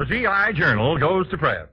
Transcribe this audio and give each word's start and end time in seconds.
The 0.00 0.06
GI 0.06 0.58
Journal 0.58 0.96
goes 0.96 1.28
to 1.28 1.36
press. 1.36 1.68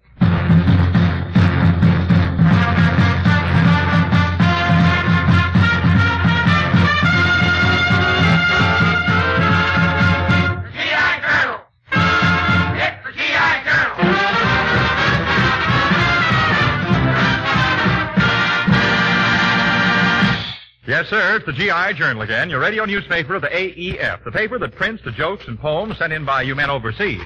Yes, 20.87 21.09
sir, 21.09 21.35
it's 21.35 21.45
the 21.45 21.51
GI 21.51 21.99
Journal 21.99 22.21
again, 22.21 22.49
your 22.49 22.61
radio 22.61 22.85
newspaper 22.85 23.35
of 23.35 23.41
the 23.41 23.49
AEF, 23.49 24.23
the 24.23 24.31
paper 24.31 24.57
that 24.57 24.73
prints 24.73 25.03
the 25.03 25.11
jokes 25.11 25.45
and 25.45 25.59
poems 25.59 25.97
sent 25.97 26.13
in 26.13 26.23
by 26.23 26.43
you 26.43 26.55
men 26.55 26.69
overseas. 26.69 27.19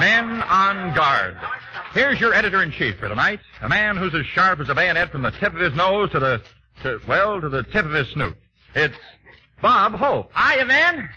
Men 0.00 0.42
on 0.42 0.92
guard. 0.96 1.36
Here's 1.94 2.18
your 2.18 2.34
editor 2.34 2.64
in 2.64 2.72
chief 2.72 2.96
for 2.96 3.08
tonight, 3.08 3.38
a 3.60 3.68
man 3.68 3.96
who's 3.96 4.12
as 4.12 4.26
sharp 4.26 4.58
as 4.58 4.68
a 4.68 4.74
bayonet 4.74 5.12
from 5.12 5.22
the 5.22 5.30
tip 5.30 5.54
of 5.54 5.60
his 5.60 5.74
nose 5.74 6.10
to 6.10 6.18
the, 6.18 6.42
to, 6.82 7.00
well, 7.06 7.40
to 7.40 7.48
the 7.48 7.62
tip 7.62 7.84
of 7.84 7.92
his 7.92 8.08
snoot. 8.08 8.36
It's 8.74 8.96
Bob 9.60 9.92
Hope. 9.94 10.32
Hiya, 10.36 10.64
man. 10.64 11.08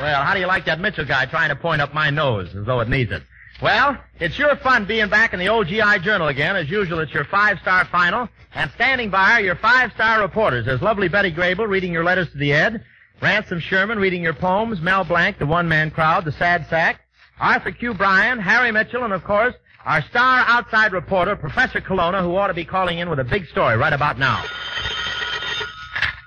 Well, 0.00 0.24
how 0.24 0.34
do 0.34 0.40
you 0.40 0.46
like 0.46 0.64
that 0.64 0.80
Mitchell 0.80 1.04
guy 1.04 1.26
trying 1.26 1.50
to 1.50 1.56
point 1.56 1.80
up 1.80 1.94
my 1.94 2.10
nose 2.10 2.52
as 2.56 2.66
though 2.66 2.80
it 2.80 2.88
needs 2.88 3.12
it? 3.12 3.22
Well, 3.62 3.96
it's 4.20 4.34
sure 4.34 4.54
fun 4.56 4.84
being 4.84 5.08
back 5.08 5.32
in 5.32 5.38
the 5.40 5.48
old 5.48 5.68
GI 5.68 6.00
Journal 6.00 6.28
again. 6.28 6.56
As 6.56 6.68
usual, 6.68 6.98
it's 6.98 7.12
your 7.14 7.24
five-star 7.24 7.86
final. 7.86 8.28
And 8.54 8.70
standing 8.72 9.08
by 9.08 9.32
are 9.32 9.40
your 9.40 9.56
five-star 9.56 10.20
reporters. 10.20 10.66
There's 10.66 10.82
lovely 10.82 11.08
Betty 11.08 11.32
Grable 11.32 11.66
reading 11.66 11.92
your 11.92 12.04
letters 12.04 12.30
to 12.32 12.38
the 12.38 12.52
Ed, 12.52 12.84
Ransom 13.22 13.60
Sherman 13.60 13.98
reading 13.98 14.22
your 14.22 14.34
poems, 14.34 14.82
Mel 14.82 15.04
Blanc, 15.04 15.38
the 15.38 15.46
one-man 15.46 15.90
crowd, 15.90 16.26
the 16.26 16.32
sad 16.32 16.66
sack, 16.68 17.00
Arthur 17.40 17.72
Q. 17.72 17.94
Bryan, 17.94 18.38
Harry 18.38 18.72
Mitchell, 18.72 19.04
and 19.04 19.12
of 19.12 19.24
course, 19.24 19.54
our 19.86 20.02
star 20.02 20.44
outside 20.46 20.92
reporter, 20.92 21.34
Professor 21.34 21.80
Colonna, 21.80 22.22
who 22.22 22.36
ought 22.36 22.48
to 22.48 22.54
be 22.54 22.64
calling 22.64 22.98
in 22.98 23.08
with 23.08 23.20
a 23.20 23.24
big 23.24 23.46
story 23.46 23.76
right 23.76 23.92
about 23.92 24.18
now. 24.18 24.44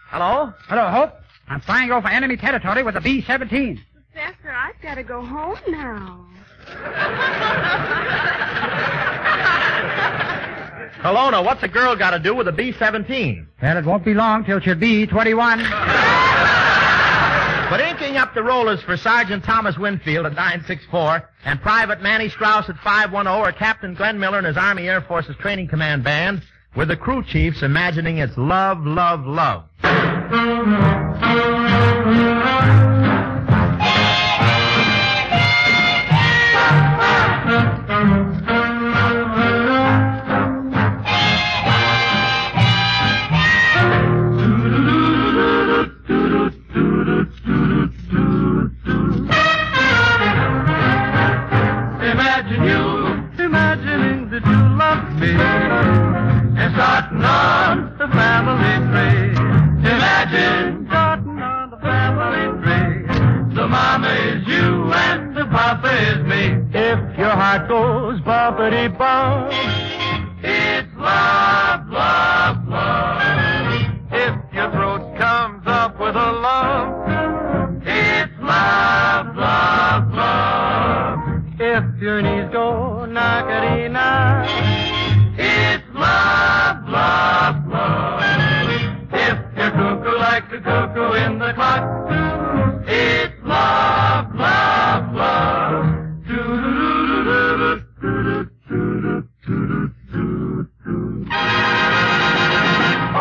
Hello? 0.10 0.52
Hello, 0.68 0.90
Hope. 0.90 1.14
I'm 1.48 1.62
flying 1.62 1.92
over 1.92 2.08
enemy 2.08 2.38
territory 2.38 2.82
with 2.84 2.96
a 2.96 3.02
B-17. 3.02 3.80
Professor, 4.14 4.52
I've 4.52 4.82
got 4.82 4.96
to 4.96 5.04
go 5.04 5.22
home 5.22 5.58
now. 5.68 6.29
Colonna, 11.02 11.42
what's 11.42 11.64
a 11.64 11.68
girl 11.68 11.96
got 11.96 12.12
to 12.12 12.20
do 12.20 12.36
with 12.36 12.48
a 12.50 12.52
B-17? 12.52 13.46
Well, 13.62 13.78
it 13.78 13.86
won't 13.86 14.04
be 14.04 14.14
long 14.14 14.44
till 14.44 14.60
she'll 14.60 14.76
be 14.76 15.08
21. 15.08 15.60
But 17.70 17.80
inking 17.82 18.18
up 18.18 18.34
the 18.34 18.44
rollers 18.44 18.82
for 18.82 18.98
Sergeant 18.98 19.44
Thomas 19.44 19.78
Winfield 19.78 20.26
at 20.26 20.34
964 20.34 21.30
and 21.46 21.62
Private 21.62 22.02
Manny 22.02 22.28
Strauss 22.28 22.68
at 22.68 22.76
510 22.78 23.28
are 23.28 23.52
Captain 23.52 23.94
Glenn 23.94 24.20
Miller 24.20 24.40
and 24.40 24.48
his 24.48 24.58
Army 24.58 24.90
Air 24.90 25.02
Forces 25.02 25.36
Training 25.40 25.68
Command 25.68 26.04
Band 26.04 26.42
with 26.76 26.88
the 26.88 26.98
crew 26.98 27.24
chiefs 27.24 27.62
imagining 27.62 28.18
it's 28.18 28.38
love, 28.38 28.86
love, 28.86 29.26
love. 29.26 29.66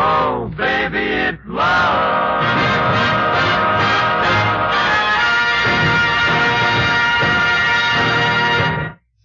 Oh, 0.01 0.49
baby, 0.57 0.97
it's 0.97 1.41
love. 1.45 2.17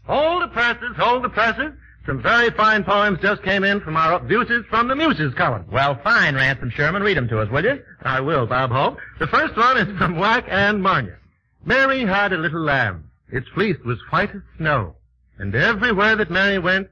Hold 0.07 0.43
the 0.43 0.49
presses, 0.49 0.97
hold 0.97 1.23
the 1.23 1.29
presses. 1.29 1.73
Some 2.07 2.21
very 2.21 2.51
fine 2.51 2.83
poems 2.83 3.21
just 3.23 3.45
came 3.45 3.63
in 3.63 3.81
from 3.81 3.97
our 3.97 4.21
Muses 4.25 4.65
from 4.69 4.89
the 4.89 4.97
Muses 4.97 5.33
column. 5.35 5.65
Well, 5.71 5.95
fine, 6.03 6.35
Ransom 6.35 6.71
Sherman. 6.71 7.05
Read 7.05 7.17
them 7.17 7.29
to 7.29 7.39
us, 7.39 7.49
will 7.51 7.65
you? 7.65 7.81
I 8.03 8.21
will, 8.21 8.47
Bob 8.47 8.73
Hope. 8.73 8.99
The 9.21 9.29
first 9.29 9.57
one 9.57 9.79
is 9.79 9.97
from 9.97 10.17
Whack 10.19 10.47
and 10.49 10.83
Marnia. 10.83 11.19
Mary 11.65 12.01
had 12.01 12.33
a 12.33 12.37
little 12.37 12.63
lamb. 12.63 13.11
Its 13.29 13.49
fleece 13.55 13.79
was 13.85 13.99
white 14.11 14.35
as 14.35 14.43
snow. 14.59 14.97
And 15.39 15.55
everywhere 15.55 16.17
that 16.17 16.31
Mary 16.31 16.59
went, 16.59 16.89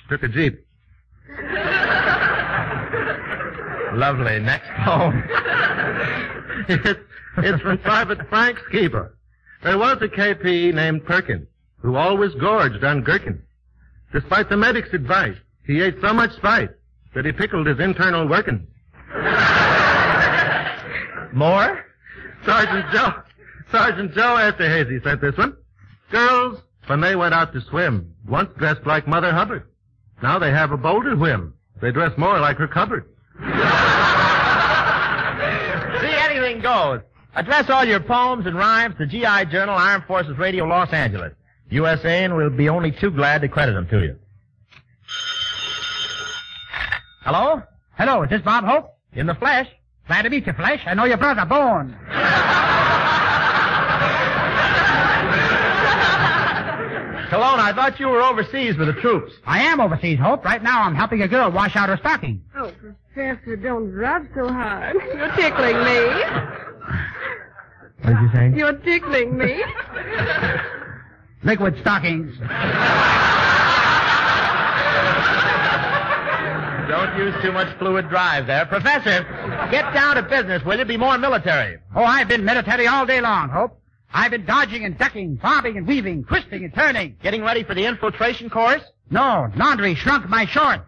she 0.00 0.08
took 0.08 0.22
a 0.22 0.28
jeep. 0.28 0.66
Lovely. 3.94 4.38
Next 4.40 4.68
poem. 4.84 5.22
it's, 6.68 7.00
it's 7.38 7.62
from 7.62 7.78
Private 7.78 8.28
Frank 8.28 8.58
Skeeber. 8.70 9.12
There 9.62 9.78
was 9.78 9.98
a 10.00 10.08
KP 10.08 10.74
named 10.74 11.04
Perkins 11.04 11.46
who 11.80 11.96
always 11.96 12.34
gorged 12.34 12.84
on 12.84 13.02
gherkins. 13.02 13.40
Despite 14.12 14.48
the 14.48 14.56
medic's 14.56 14.92
advice, 14.92 15.36
he 15.66 15.80
ate 15.80 15.96
so 16.00 16.12
much 16.12 16.34
spice 16.36 16.68
that 17.14 17.24
he 17.24 17.32
pickled 17.32 17.66
his 17.66 17.80
internal 17.80 18.28
workings. 18.28 18.66
More? 21.32 21.84
Sergeant 22.44 22.84
Joe, 22.92 23.12
Sergeant 23.70 24.12
Joe 24.14 24.36
Esterhazy 24.36 25.02
sent 25.02 25.20
this 25.20 25.36
one. 25.36 25.56
Girls, 26.10 26.60
when 26.86 27.00
they 27.00 27.16
went 27.16 27.34
out 27.34 27.52
to 27.52 27.60
swim, 27.62 28.14
once 28.26 28.50
dressed 28.58 28.86
like 28.86 29.06
Mother 29.06 29.32
Hubbard. 29.32 29.68
Now 30.22 30.38
they 30.38 30.50
have 30.50 30.72
a 30.72 30.76
bolder 30.76 31.16
whim. 31.16 31.54
They 31.80 31.90
dress 31.90 32.16
more 32.16 32.38
like 32.38 32.56
her 32.58 32.68
cupboard. 32.68 33.04
See, 36.00 36.14
anything 36.14 36.60
goes. 36.60 37.00
Address 37.34 37.70
all 37.70 37.84
your 37.84 38.00
poems 38.00 38.46
and 38.46 38.56
rhymes 38.56 38.96
to 38.98 39.06
GI 39.06 39.46
Journal, 39.50 39.74
Armed 39.74 40.04
Forces 40.04 40.36
Radio, 40.38 40.64
Los 40.64 40.92
Angeles. 40.92 41.32
USA, 41.70 42.24
and 42.24 42.36
we'll 42.36 42.50
be 42.50 42.68
only 42.68 42.92
too 42.92 43.10
glad 43.10 43.40
to 43.40 43.48
credit 43.48 43.72
them 43.72 43.88
to 43.88 44.02
you. 44.02 44.16
Hello? 47.24 47.62
Hello, 47.96 48.22
is 48.22 48.30
this 48.30 48.42
Bob 48.42 48.64
Hope? 48.64 48.94
In 49.12 49.26
the 49.26 49.34
flesh? 49.34 49.68
Glad 50.06 50.22
to 50.22 50.30
meet 50.30 50.46
you, 50.46 50.52
Flesh. 50.52 50.82
I 50.86 50.94
know 50.94 51.04
your 51.04 51.16
brother, 51.16 51.44
Bone. 51.44 51.96
Colonna, 57.32 57.62
I 57.62 57.72
thought 57.72 57.98
you 57.98 58.08
were 58.08 58.20
overseas 58.20 58.76
with 58.76 58.88
the 58.88 59.00
troops. 59.00 59.32
I 59.46 59.62
am 59.62 59.80
overseas, 59.80 60.18
Hope. 60.18 60.44
Right 60.44 60.62
now 60.62 60.82
I'm 60.82 60.94
helping 60.94 61.22
a 61.22 61.28
girl 61.28 61.50
wash 61.50 61.74
out 61.76 61.88
her 61.88 61.96
stocking. 61.96 62.44
Oh, 62.54 62.70
Professor, 63.14 63.56
don't 63.56 63.90
rub 63.90 64.26
so 64.34 64.48
hard. 64.48 64.96
You're 65.16 65.34
tickling 65.34 65.78
me. 65.82 65.98
What 68.02 68.12
did 68.12 68.20
you 68.20 68.30
say? 68.34 68.52
You're 68.54 68.74
tickling 68.74 69.38
me. 69.38 69.64
Liquid 71.42 71.78
stockings. 71.80 72.36
Don't 76.86 77.16
use 77.16 77.34
too 77.40 77.52
much 77.52 77.74
fluid 77.78 78.10
drive 78.10 78.46
there. 78.46 78.66
Professor, 78.66 79.22
get 79.70 79.94
down 79.94 80.16
to 80.16 80.22
business, 80.22 80.62
will 80.66 80.78
you? 80.78 80.84
Be 80.84 80.98
more 80.98 81.16
military. 81.16 81.78
Oh, 81.96 82.04
I've 82.04 82.28
been 82.28 82.44
military 82.44 82.86
all 82.86 83.06
day 83.06 83.22
long, 83.22 83.48
Hope. 83.48 83.81
I've 84.14 84.30
been 84.30 84.44
dodging 84.44 84.84
and 84.84 84.98
ducking, 84.98 85.36
bobbing 85.36 85.76
and 85.76 85.86
weaving, 85.86 86.24
twisting 86.24 86.64
and 86.64 86.74
turning. 86.74 87.16
Getting 87.22 87.42
ready 87.42 87.64
for 87.64 87.74
the 87.74 87.84
infiltration 87.84 88.50
course? 88.50 88.82
No, 89.10 89.48
laundry 89.56 89.94
shrunk 89.94 90.28
my 90.28 90.46
shorts. 90.46 90.82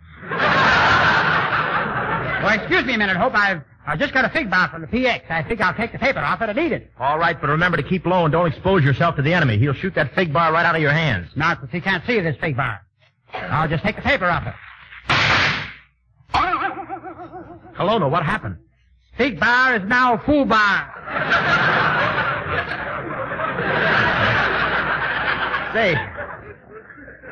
well, 2.42 2.58
excuse 2.58 2.84
me 2.84 2.94
a 2.94 2.98
minute, 2.98 3.16
Hope. 3.16 3.34
I've 3.34 3.62
I 3.86 3.96
just 3.96 4.14
got 4.14 4.24
a 4.24 4.30
fig 4.30 4.50
bar 4.50 4.68
from 4.70 4.80
the 4.80 4.86
PX. 4.86 5.30
I 5.30 5.42
think 5.42 5.60
I'll 5.60 5.74
take 5.74 5.92
the 5.92 5.98
paper 5.98 6.18
off 6.18 6.40
it 6.40 6.48
and 6.48 6.58
eat 6.58 6.72
it. 6.72 6.90
All 6.98 7.18
right, 7.18 7.38
but 7.38 7.50
remember 7.50 7.76
to 7.76 7.82
keep 7.82 8.06
low 8.06 8.24
and 8.24 8.32
don't 8.32 8.46
expose 8.46 8.82
yourself 8.82 9.16
to 9.16 9.22
the 9.22 9.34
enemy. 9.34 9.58
He'll 9.58 9.74
shoot 9.74 9.94
that 9.94 10.14
fig 10.14 10.32
bar 10.32 10.52
right 10.52 10.64
out 10.64 10.74
of 10.74 10.80
your 10.80 10.92
hands. 10.92 11.28
Not 11.36 11.60
that 11.60 11.68
he 11.68 11.82
can't 11.82 12.02
see 12.06 12.18
this 12.20 12.36
fig 12.40 12.56
bar. 12.56 12.80
I'll 13.34 13.68
just 13.68 13.84
take 13.84 13.96
the 13.96 14.02
paper 14.02 14.24
off 14.24 14.46
it. 14.46 14.54
Colonna, 17.76 18.08
what 18.08 18.24
happened? 18.24 18.56
Fig 19.18 19.38
bar 19.38 19.76
is 19.76 19.82
now 19.86 20.16
foo 20.16 20.46
bar. 20.46 21.73
Say, 25.74 25.94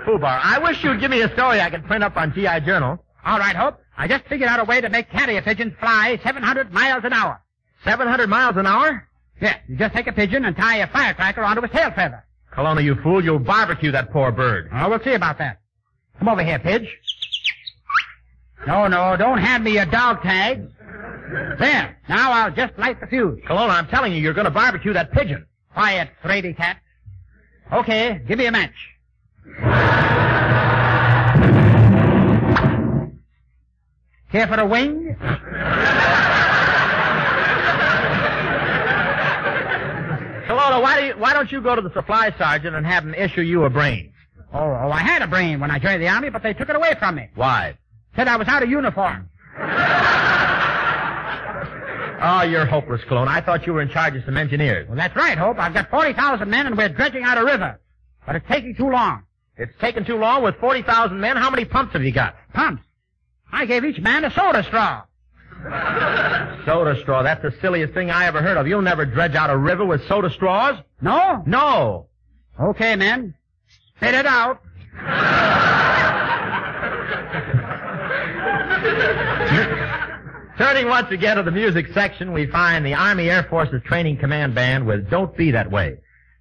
Foobar, 0.05 0.41
I 0.43 0.59
wish 0.59 0.83
you'd 0.83 0.99
give 0.99 1.13
me 1.13 1.23
a 1.23 1.33
story 1.35 1.61
I 1.61 1.71
could 1.71 1.85
print 1.85 2.03
up 2.03 2.17
on 2.17 2.35
GI 2.35 2.61
Journal. 2.67 2.99
All 3.25 3.39
right, 3.39 3.55
Hope. 3.55 3.79
I 3.97 4.09
just 4.09 4.25
figured 4.25 4.49
out 4.49 4.59
a 4.59 4.65
way 4.65 4.81
to 4.81 4.89
make 4.89 5.09
carrier 5.11 5.41
pigeons 5.43 5.75
fly 5.79 6.19
700 6.25 6.73
miles 6.73 7.05
an 7.05 7.13
hour. 7.13 7.41
700 7.85 8.29
miles 8.29 8.57
an 8.57 8.67
hour? 8.67 9.07
Yeah, 9.41 9.57
you 9.69 9.77
just 9.77 9.95
take 9.95 10.09
a 10.09 10.13
pigeon 10.13 10.45
and 10.45 10.57
tie 10.57 10.79
a 10.79 10.89
firecracker 10.89 11.43
onto 11.43 11.63
his 11.63 11.71
tail 11.71 11.93
feather. 11.93 12.25
Colonna, 12.51 12.81
you 12.81 12.97
fool, 12.97 13.23
you'll 13.23 13.39
barbecue 13.39 13.93
that 13.93 14.11
poor 14.11 14.33
bird. 14.33 14.71
Oh, 14.73 14.91
we'll 14.91 15.03
see 15.05 15.15
about 15.15 15.39
that. 15.39 15.61
Come 16.19 16.29
over 16.29 16.43
here, 16.43 16.59
Pidge. 16.59 16.89
No, 18.67 18.89
no, 18.89 19.17
don't 19.17 19.39
hand 19.39 19.63
me 19.63 19.75
your 19.75 19.87
dog 19.87 20.23
tag. 20.23 20.69
There. 21.59 21.97
Now 22.09 22.33
I'll 22.33 22.51
just 22.51 22.77
light 22.77 23.01
the 23.01 23.07
fuse. 23.07 23.41
Colonna, 23.47 23.73
I'm 23.73 23.87
telling 23.87 24.13
you, 24.13 24.21
you're 24.21 24.35
going 24.35 24.47
to 24.47 24.51
barbecue 24.51 24.93
that 24.95 25.13
pigeon. 25.13 25.47
Quiet, 25.73 26.11
Brady 26.23 26.55
cat. 26.55 26.82
Okay, 27.73 28.21
give 28.29 28.39
me 28.39 28.47
a 28.47 28.53
match. 28.53 28.75
Care 34.31 34.47
for 34.47 34.61
a 34.61 34.67
wing? 34.67 35.17
Colonna, 40.47 40.81
why, 40.81 41.01
do 41.01 41.07
you, 41.07 41.13
why 41.15 41.33
don't 41.33 41.51
you 41.51 41.63
go 41.63 41.75
to 41.75 41.81
the 41.81 41.93
supply 41.93 42.35
sergeant 42.37 42.77
and 42.77 42.85
have 42.85 43.05
him 43.05 43.15
issue 43.15 43.41
you 43.41 43.65
a 43.65 43.71
brain? 43.71 44.13
Oh, 44.53 44.59
oh, 44.59 44.91
I 44.91 44.99
had 44.99 45.23
a 45.23 45.27
brain 45.27 45.61
when 45.61 45.71
I 45.71 45.79
joined 45.79 46.03
the 46.03 46.09
army, 46.09 46.29
but 46.29 46.43
they 46.43 46.53
took 46.53 46.69
it 46.69 46.77
away 46.77 46.95
from 46.99 47.15
me. 47.15 47.29
Why? 47.35 47.79
Said 48.17 48.29
I 48.29 48.37
was 48.37 48.49
out 48.49 48.63
of 48.63 48.69
uniform. 48.69 49.31
Oh, 52.25 52.43
you're 52.43 52.65
hopeless, 52.65 53.01
Colonna. 53.09 53.33
I 53.33 53.41
thought 53.41 53.67
you 53.67 53.73
were 53.73 53.83
in 53.83 53.89
charge 53.89 54.15
of 54.15 54.25
some 54.25 54.37
engineers. 54.37 54.87
Well, 54.87 54.97
that's 54.97 55.17
right, 55.17 55.37
Hope. 55.37 55.59
I've 55.59 55.75
got 55.75 55.91
40,000 55.91 56.49
men 56.49 56.69
and 56.69 56.79
we're 56.79 56.89
dredging 56.89 57.25
out 57.25 57.37
a 57.37 57.45
river. 57.45 57.81
But 58.25 58.37
it's 58.37 58.47
taking 58.49 58.77
too 58.77 58.89
long. 58.89 59.25
It's 59.57 59.73
taking 59.81 60.05
too 60.05 60.17
long 60.17 60.45
with 60.45 60.55
40,000 60.57 61.19
men. 61.19 61.37
How 61.37 61.51
many 61.51 61.65
pumps 61.65 61.95
have 61.95 62.05
you 62.05 62.13
got? 62.13 62.37
Pumps. 62.55 62.85
I 63.53 63.67
gave 63.67 63.85
each 63.85 64.01
man 64.01 64.25
a 64.25 64.31
soda 64.31 64.63
straw. 64.63 65.03
Soda 66.65 66.99
straw. 67.01 67.23
That's 67.23 67.43
the 67.43 67.55
silliest 67.61 67.93
thing 67.93 68.11
I 68.11 68.27
ever 68.27 68.41
heard 68.41 68.57
of. 68.57 68.67
You'll 68.67 68.83
never 68.83 69.05
dredge 69.05 69.35
out 69.35 69.51
a 69.51 69.57
river 69.57 69.85
with 69.85 70.07
soda 70.09 70.31
straws. 70.31 70.77
No? 71.01 71.43
No. 71.47 72.07
Okay, 72.59 72.97
men. 72.97 73.35
Spit 73.97 74.15
it 74.15 74.27
out. 74.27 74.63
Turning 80.59 80.87
once 80.87 81.11
again 81.11 81.39
to 81.39 81.43
the 81.43 81.51
music 81.51 81.87
section, 81.95 82.33
we 82.33 82.47
find 82.47 82.85
the 82.85 82.93
Army 82.93 83.31
Air 83.31 83.45
Force's 83.45 83.83
Training 83.85 84.19
Command 84.19 84.55
Band 84.55 84.87
with 84.87 85.09
Don't 85.09 85.35
Be 85.35 85.51
That 85.51 85.71
Way. 85.71 85.97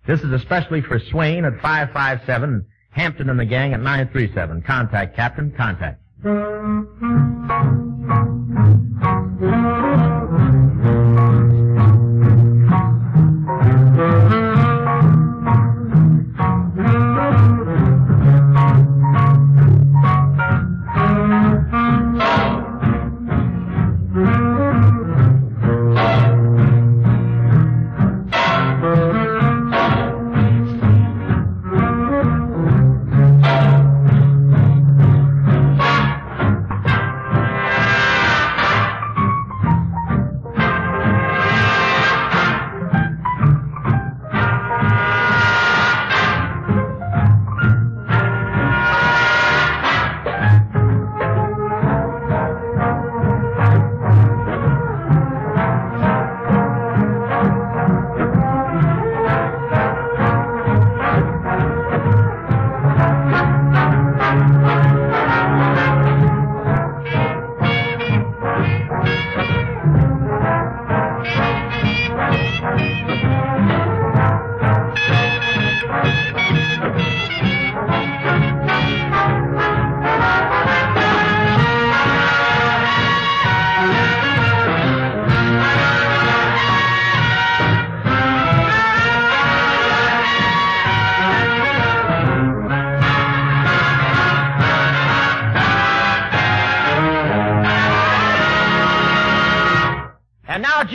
This 0.05 0.21
is 0.21 0.33
especially 0.33 0.81
for 0.81 0.99
Swain 0.99 1.45
at 1.45 1.53
557, 1.61 2.65
Hampton 2.89 3.29
and 3.29 3.39
the 3.39 3.45
gang 3.45 3.73
at 3.73 3.79
937. 3.79 4.63
Contact, 4.63 5.15
Captain, 5.15 5.51
contact. 5.51 6.01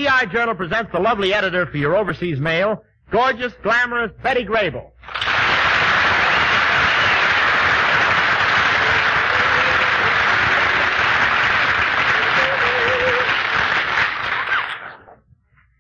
GI 0.07 0.27
Journal 0.27 0.55
presents 0.55 0.93
the 0.93 1.01
lovely 1.01 1.35
editor 1.35 1.67
for 1.67 1.79
your 1.79 1.97
overseas 1.97 2.39
mail, 2.39 2.85
gorgeous, 3.11 3.53
glamorous 3.65 4.13
Betty 4.23 4.45
Grable. 4.45 4.93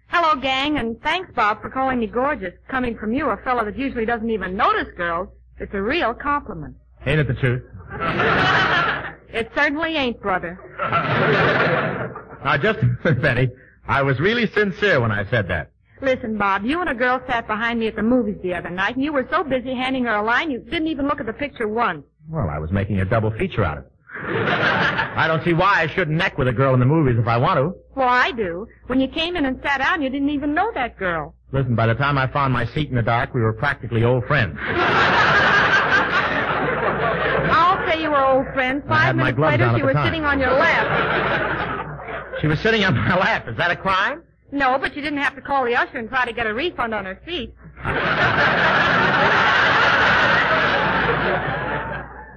Hello, 0.09 0.35
gang, 0.41 0.79
and 0.79 1.01
thanks, 1.03 1.31
Bob, 1.37 1.63
for 1.63 1.71
calling 1.71 2.01
me 2.01 2.09
gorgeous. 2.09 2.55
Coming 2.69 2.97
from 2.99 3.13
you, 3.13 3.29
a 3.29 3.37
fellow 3.39 3.65
that 3.65 3.79
usually 3.79 4.07
doesn't 4.07 4.31
even 4.31 4.57
notice 4.57 4.89
girls, 4.97 5.29
it's 5.61 5.73
a 5.73 5.81
real 5.81 6.15
compliment. 6.15 6.75
Ain't 7.07 7.21
it 7.21 7.29
the 7.29 7.35
truth? 7.35 7.63
It 9.29 9.51
certainly 9.55 9.97
ain't, 9.97 10.19
brother. 10.23 10.59
Now, 12.43 12.57
just 12.57 12.79
Betty, 13.21 13.51
I 13.89 14.03
was 14.03 14.19
really 14.21 14.47
sincere 14.49 15.01
when 15.01 15.13
I 15.13 15.29
said 15.31 15.49
that. 15.49 15.71
Listen, 16.03 16.37
Bob, 16.37 16.65
you 16.65 16.81
and 16.81 16.91
a 16.91 16.95
girl 16.95 17.23
sat 17.27 17.47
behind 17.47 17.81
me 17.81 17.87
at 17.87 17.97
the 17.97 18.03
movies 18.03 18.37
the 18.43 18.53
other 18.55 18.69
night, 18.69 18.97
and 18.97 19.05
you 19.05 19.13
were 19.13 19.27
so 19.31 19.43
busy 19.43 19.75
handing 19.75 20.05
her 20.05 20.17
a 20.17 20.23
line, 20.23 20.51
you 20.51 20.59
didn't 20.59 20.89
even 20.89 21.07
look 21.09 21.21
at 21.21 21.27
the 21.27 21.33
picture 21.33 21.69
once. 21.69 22.05
Well, 22.29 22.51
I 22.51 22.59
was 22.59 22.71
making 22.71 23.01
a 23.01 23.05
double 23.05 23.31
feature 23.31 23.65
out 23.65 23.79
of 23.79 23.85
it. 23.85 23.93
I 24.19 25.27
don't 25.29 25.45
see 25.45 25.53
why 25.53 25.83
I 25.83 25.87
shouldn't 25.87 26.17
neck 26.17 26.37
with 26.39 26.49
a 26.49 26.53
girl 26.53 26.75
in 26.75 26.81
the 26.81 26.87
movies 26.87 27.17
if 27.19 27.27
I 27.27 27.37
want 27.37 27.59
to. 27.59 27.75
Well, 27.95 28.09
I 28.09 28.33
do. 28.33 28.67
When 28.87 29.01
you 29.01 29.09
came 29.09 29.37
in 29.37 29.45
and 29.45 29.61
sat 29.63 29.79
down, 29.79 30.03
you 30.03 30.11
didn't 30.11 30.31
even 30.31 30.55
know 30.55 30.71
that 30.75 30.99
girl. 30.99 31.35
Listen, 31.53 31.75
by 31.77 31.87
the 31.87 31.95
time 31.95 32.19
I 32.19 32.27
found 32.27 32.53
my 32.53 32.67
seat 32.67 32.89
in 32.91 32.97
the 32.97 33.03
dark, 33.03 33.33
we 33.35 33.41
were 33.41 33.53
practically 33.53 34.05
old 34.05 34.25
friends. 34.27 34.59
I'll 37.53 37.87
say 37.89 38.03
you 38.03 38.11
were 38.11 38.25
old 38.25 38.47
friends. 38.53 38.83
Five 38.89 39.17
minutes 39.17 39.39
later, 39.39 39.73
she 39.77 39.83
was 39.83 39.97
sitting 40.05 40.25
on 40.25 40.39
your 40.41 40.53
lap. 40.53 41.76
She 42.41 42.47
was 42.47 42.61
sitting 42.61 42.85
on 42.85 42.95
my 42.95 43.17
lap. 43.17 43.49
Is 43.49 43.57
that 43.57 43.71
a 43.71 43.77
crime? 43.77 44.23
No, 44.53 44.79
but 44.79 44.95
you 44.95 45.03
didn't 45.03 45.19
have 45.19 45.35
to 45.35 45.41
call 45.41 45.65
the 45.65 45.75
usher 45.75 45.99
and 45.99 46.09
try 46.09 46.25
to 46.25 46.33
get 46.33 46.47
a 46.47 46.55
refund 46.55 46.95
on 46.95 47.05
her 47.05 47.21
seat. 47.27 47.53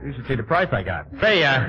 You 0.01 0.13
should 0.13 0.27
see 0.27 0.35
the 0.35 0.43
price 0.43 0.69
I 0.71 0.81
got. 0.81 1.07
Say, 1.19 1.43
uh, 1.43 1.59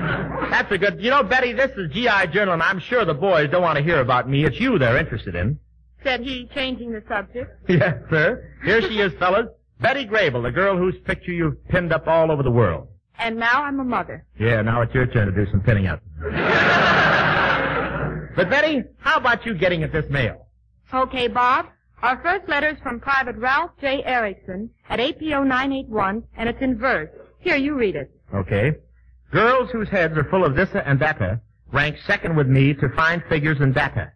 that's 0.49 0.71
a 0.71 0.77
good. 0.77 1.01
You 1.01 1.09
know, 1.09 1.21
Betty, 1.21 1.51
this 1.51 1.71
is 1.77 1.91
GI 1.91 2.27
Journal, 2.31 2.53
and 2.53 2.63
I'm 2.63 2.79
sure 2.79 3.03
the 3.03 3.13
boys 3.13 3.49
don't 3.51 3.61
want 3.61 3.77
to 3.77 3.83
hear 3.83 3.99
about 3.99 4.29
me. 4.29 4.45
It's 4.45 4.59
you 4.59 4.79
they're 4.79 4.97
interested 4.97 5.35
in. 5.35 5.59
Said 6.03 6.21
he, 6.21 6.47
changing 6.55 6.91
the 6.93 7.03
subject. 7.07 7.51
Yes, 7.69 7.95
sir. 8.09 8.49
Here 8.63 8.81
she 8.81 8.99
is, 9.01 9.11
fellas. 9.19 9.47
Betty 9.79 10.07
Grable, 10.07 10.41
the 10.43 10.51
girl 10.51 10.77
whose 10.77 10.95
picture 11.03 11.31
you've 11.31 11.63
pinned 11.67 11.91
up 11.91 12.07
all 12.07 12.31
over 12.31 12.41
the 12.41 12.51
world. 12.51 12.87
And 13.19 13.37
now 13.37 13.63
I'm 13.63 13.79
a 13.79 13.83
mother. 13.83 14.25
Yeah, 14.39 14.61
now 14.61 14.81
it's 14.81 14.93
your 14.95 15.05
turn 15.07 15.27
to 15.27 15.33
do 15.45 15.49
some 15.51 15.61
pinning 15.61 15.87
up. 15.87 16.01
But 18.35 18.49
Betty, 18.49 18.83
how 18.99 19.17
about 19.17 19.45
you 19.45 19.53
getting 19.53 19.83
at 19.83 19.91
this 19.91 20.09
mail? 20.09 20.47
Okay, 20.93 21.27
Bob. 21.27 21.67
Our 22.01 22.19
first 22.23 22.49
letter 22.49 22.69
is 22.69 22.79
from 22.81 22.99
Private 22.99 23.35
Ralph 23.37 23.71
J. 23.79 24.03
Erickson 24.03 24.69
at 24.89 24.99
APO 24.99 25.43
981, 25.43 26.23
and 26.35 26.49
it's 26.49 26.61
in 26.61 26.77
verse. 26.77 27.09
Here, 27.39 27.55
you 27.57 27.75
read 27.75 27.95
it. 27.95 28.11
Okay. 28.33 28.73
Girls 29.31 29.69
whose 29.71 29.89
heads 29.89 30.17
are 30.17 30.23
full 30.25 30.43
of 30.43 30.55
this 30.55 30.69
and 30.73 30.99
that 30.99 31.21
rank 31.71 31.97
second 32.05 32.35
with 32.35 32.47
me 32.47 32.73
to 32.73 32.89
fine 32.95 33.23
figures 33.29 33.59
and 33.59 33.73
data. 33.73 34.11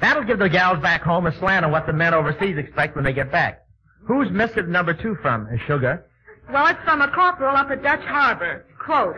That'll 0.00 0.24
give 0.24 0.38
the 0.38 0.48
gals 0.48 0.80
back 0.80 1.02
home 1.02 1.26
a 1.26 1.38
slant 1.38 1.64
on 1.64 1.70
what 1.72 1.86
the 1.86 1.92
men 1.92 2.14
overseas 2.14 2.56
expect 2.56 2.94
when 2.96 3.04
they 3.04 3.12
get 3.12 3.30
back. 3.30 3.62
Who's 4.06 4.30
missive 4.30 4.68
number 4.68 4.94
two 4.94 5.16
from, 5.22 5.46
uh, 5.52 5.56
Sugar? 5.66 6.06
Well, 6.52 6.66
it's 6.66 6.82
from 6.84 7.00
a 7.00 7.08
corporal 7.08 7.56
up 7.56 7.70
at 7.70 7.82
Dutch 7.82 8.04
Harbor. 8.04 8.66
Quote, 8.78 9.16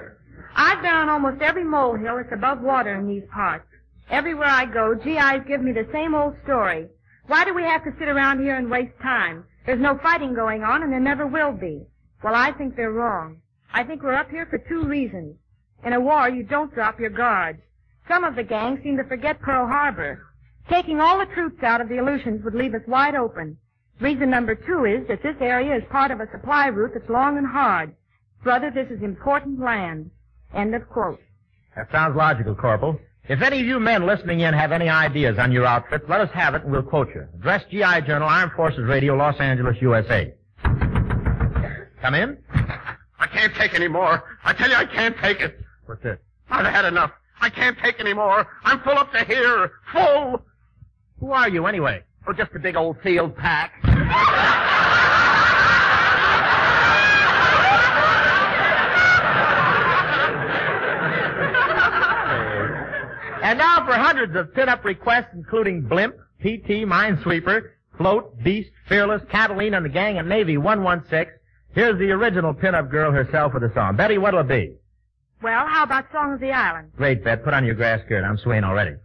I've 0.54 0.80
been 0.80 0.94
on 0.94 1.08
almost 1.08 1.42
every 1.42 1.64
molehill 1.64 2.16
that's 2.16 2.32
above 2.32 2.60
water 2.60 2.94
in 2.94 3.06
these 3.08 3.24
parts. 3.32 3.66
Everywhere 4.10 4.48
I 4.48 4.66
go, 4.66 4.94
GIs 4.94 5.46
give 5.48 5.60
me 5.60 5.72
the 5.72 5.88
same 5.92 6.14
old 6.14 6.34
story. 6.44 6.88
Why 7.26 7.44
do 7.44 7.54
we 7.54 7.62
have 7.62 7.82
to 7.84 7.90
sit 7.98 8.08
around 8.08 8.40
here 8.40 8.56
and 8.56 8.70
waste 8.70 8.98
time? 9.02 9.44
There's 9.64 9.80
no 9.80 9.98
fighting 10.02 10.34
going 10.34 10.62
on 10.62 10.82
and 10.82 10.92
there 10.92 11.00
never 11.00 11.26
will 11.26 11.52
be. 11.52 11.82
Well, 12.22 12.34
I 12.34 12.52
think 12.52 12.76
they're 12.76 12.92
wrong. 12.92 13.38
I 13.75 13.82
think 13.82 14.02
we're 14.02 14.14
up 14.14 14.30
here 14.30 14.46
for 14.46 14.58
two 14.58 14.84
reasons. 14.84 15.36
In 15.84 15.92
a 15.92 16.00
war, 16.00 16.28
you 16.28 16.44
don't 16.44 16.72
drop 16.72 17.00
your 17.00 17.10
guard. 17.10 17.60
Some 18.08 18.22
of 18.22 18.36
the 18.36 18.44
gangs 18.44 18.80
seem 18.82 18.96
to 18.96 19.04
forget 19.04 19.40
Pearl 19.40 19.66
Harbor. 19.66 20.22
Taking 20.70 21.00
all 21.00 21.18
the 21.18 21.32
troops 21.34 21.62
out 21.62 21.80
of 21.80 21.88
the 21.88 21.98
Aleutians 21.98 22.44
would 22.44 22.54
leave 22.54 22.75
us 22.75 22.86
wide 22.86 23.16
open. 23.16 23.58
Reason 24.00 24.30
number 24.30 24.54
two 24.54 24.84
is 24.84 25.06
that 25.08 25.22
this 25.22 25.36
area 25.40 25.76
is 25.76 25.82
part 25.90 26.10
of 26.10 26.20
a 26.20 26.30
supply 26.30 26.66
route 26.68 26.92
that's 26.94 27.08
long 27.08 27.38
and 27.38 27.46
hard. 27.46 27.94
Brother, 28.42 28.70
this 28.70 28.88
is 28.90 29.02
important 29.02 29.58
land. 29.60 30.10
End 30.54 30.75
of 30.75 30.88
quote. 30.88 31.20
That 31.75 31.90
sounds 31.90 32.16
logical, 32.16 32.54
Corporal. 32.54 32.98
If 33.28 33.42
any 33.42 33.61
of 33.61 33.66
you 33.66 33.80
men 33.80 34.06
listening 34.06 34.40
in 34.40 34.54
have 34.54 34.71
any 34.71 34.88
ideas 34.88 35.37
on 35.38 35.50
your 35.50 35.66
outfit, 35.66 36.09
let 36.09 36.21
us 36.21 36.30
have 36.33 36.54
it 36.54 36.62
and 36.62 36.71
we'll 36.71 36.83
quote 36.83 37.09
you. 37.12 37.26
Address 37.35 37.64
GI 37.71 38.02
Journal, 38.06 38.28
Armed 38.28 38.52
Forces 38.52 38.85
Radio, 38.85 39.16
Los 39.16 39.35
Angeles, 39.40 39.76
USA. 39.80 40.33
Come 40.62 42.14
in. 42.14 42.38
I 43.18 43.26
can't 43.33 43.52
take 43.56 43.75
any 43.75 43.88
more. 43.88 44.23
I 44.45 44.52
tell 44.52 44.68
you, 44.71 44.76
I 44.76 44.85
can't 44.85 45.16
take 45.18 45.40
it. 45.40 45.59
What's 45.87 46.02
this? 46.02 46.18
I've 46.50 46.66
had 46.66 46.85
enough. 46.85 47.11
I 47.40 47.50
can't 47.50 47.76
take 47.78 47.99
any 47.99 48.14
more. 48.14 48.47
I'm 48.64 48.80
full 48.80 48.97
up 48.97 49.12
to 49.12 49.25
here. 49.25 49.73
Full. 49.92 50.42
Who 51.18 51.33
are 51.33 51.49
you 51.49 51.66
anyway? 51.66 52.04
Oh, 52.28 52.33
just 52.33 52.52
a 52.54 52.61
big 52.61 52.76
old 52.76 53.00
field 53.02 53.37
pack. 53.37 53.73
And 63.56 63.62
now 63.62 63.86
for 63.86 63.94
hundreds 63.94 64.36
of 64.36 64.52
pin-up 64.52 64.84
requests, 64.84 65.30
including 65.32 65.80
Blimp, 65.80 66.14
PT, 66.42 66.84
Minesweeper, 66.84 67.70
Float, 67.96 68.36
Beast, 68.44 68.68
Fearless, 68.86 69.22
Catalina, 69.30 69.78
and 69.78 69.86
the 69.86 69.88
gang 69.88 70.18
at 70.18 70.26
Navy 70.26 70.58
116. 70.58 71.32
Here's 71.75 71.98
the 71.98 72.10
original 72.10 72.52
pin-up 72.52 72.90
girl 72.90 73.12
herself 73.12 73.54
with 73.54 73.62
a 73.62 73.72
song. 73.72 73.96
Betty, 73.96 74.18
what'll 74.18 74.40
it 74.40 74.48
be? 74.48 74.75
Well, 75.42 75.66
how 75.66 75.84
about 75.84 76.04
Song 76.12 76.34
of 76.34 76.40
the 76.40 76.50
Island? 76.50 76.92
Great, 76.98 77.25
Bet. 77.25 77.44
Put 77.44 77.54
on 77.54 77.64
your 77.64 77.75
grass 77.75 78.02
skirt. 78.04 78.25
I'm 78.25 78.36
swaying 78.36 78.64
already. 78.64 78.96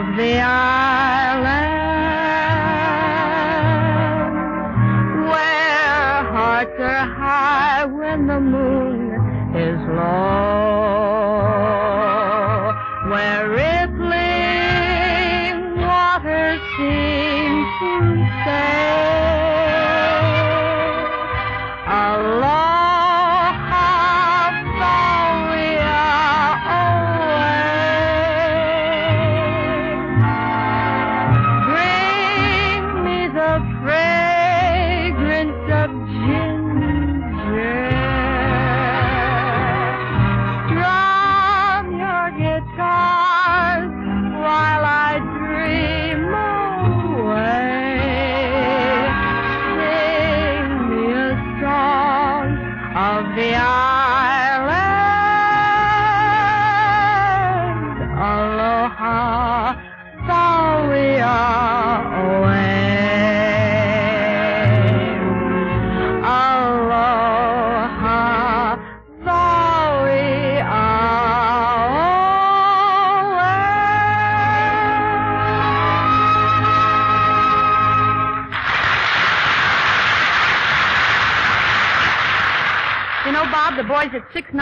Of 0.00 0.16
the 0.16 0.40
island 0.40 0.79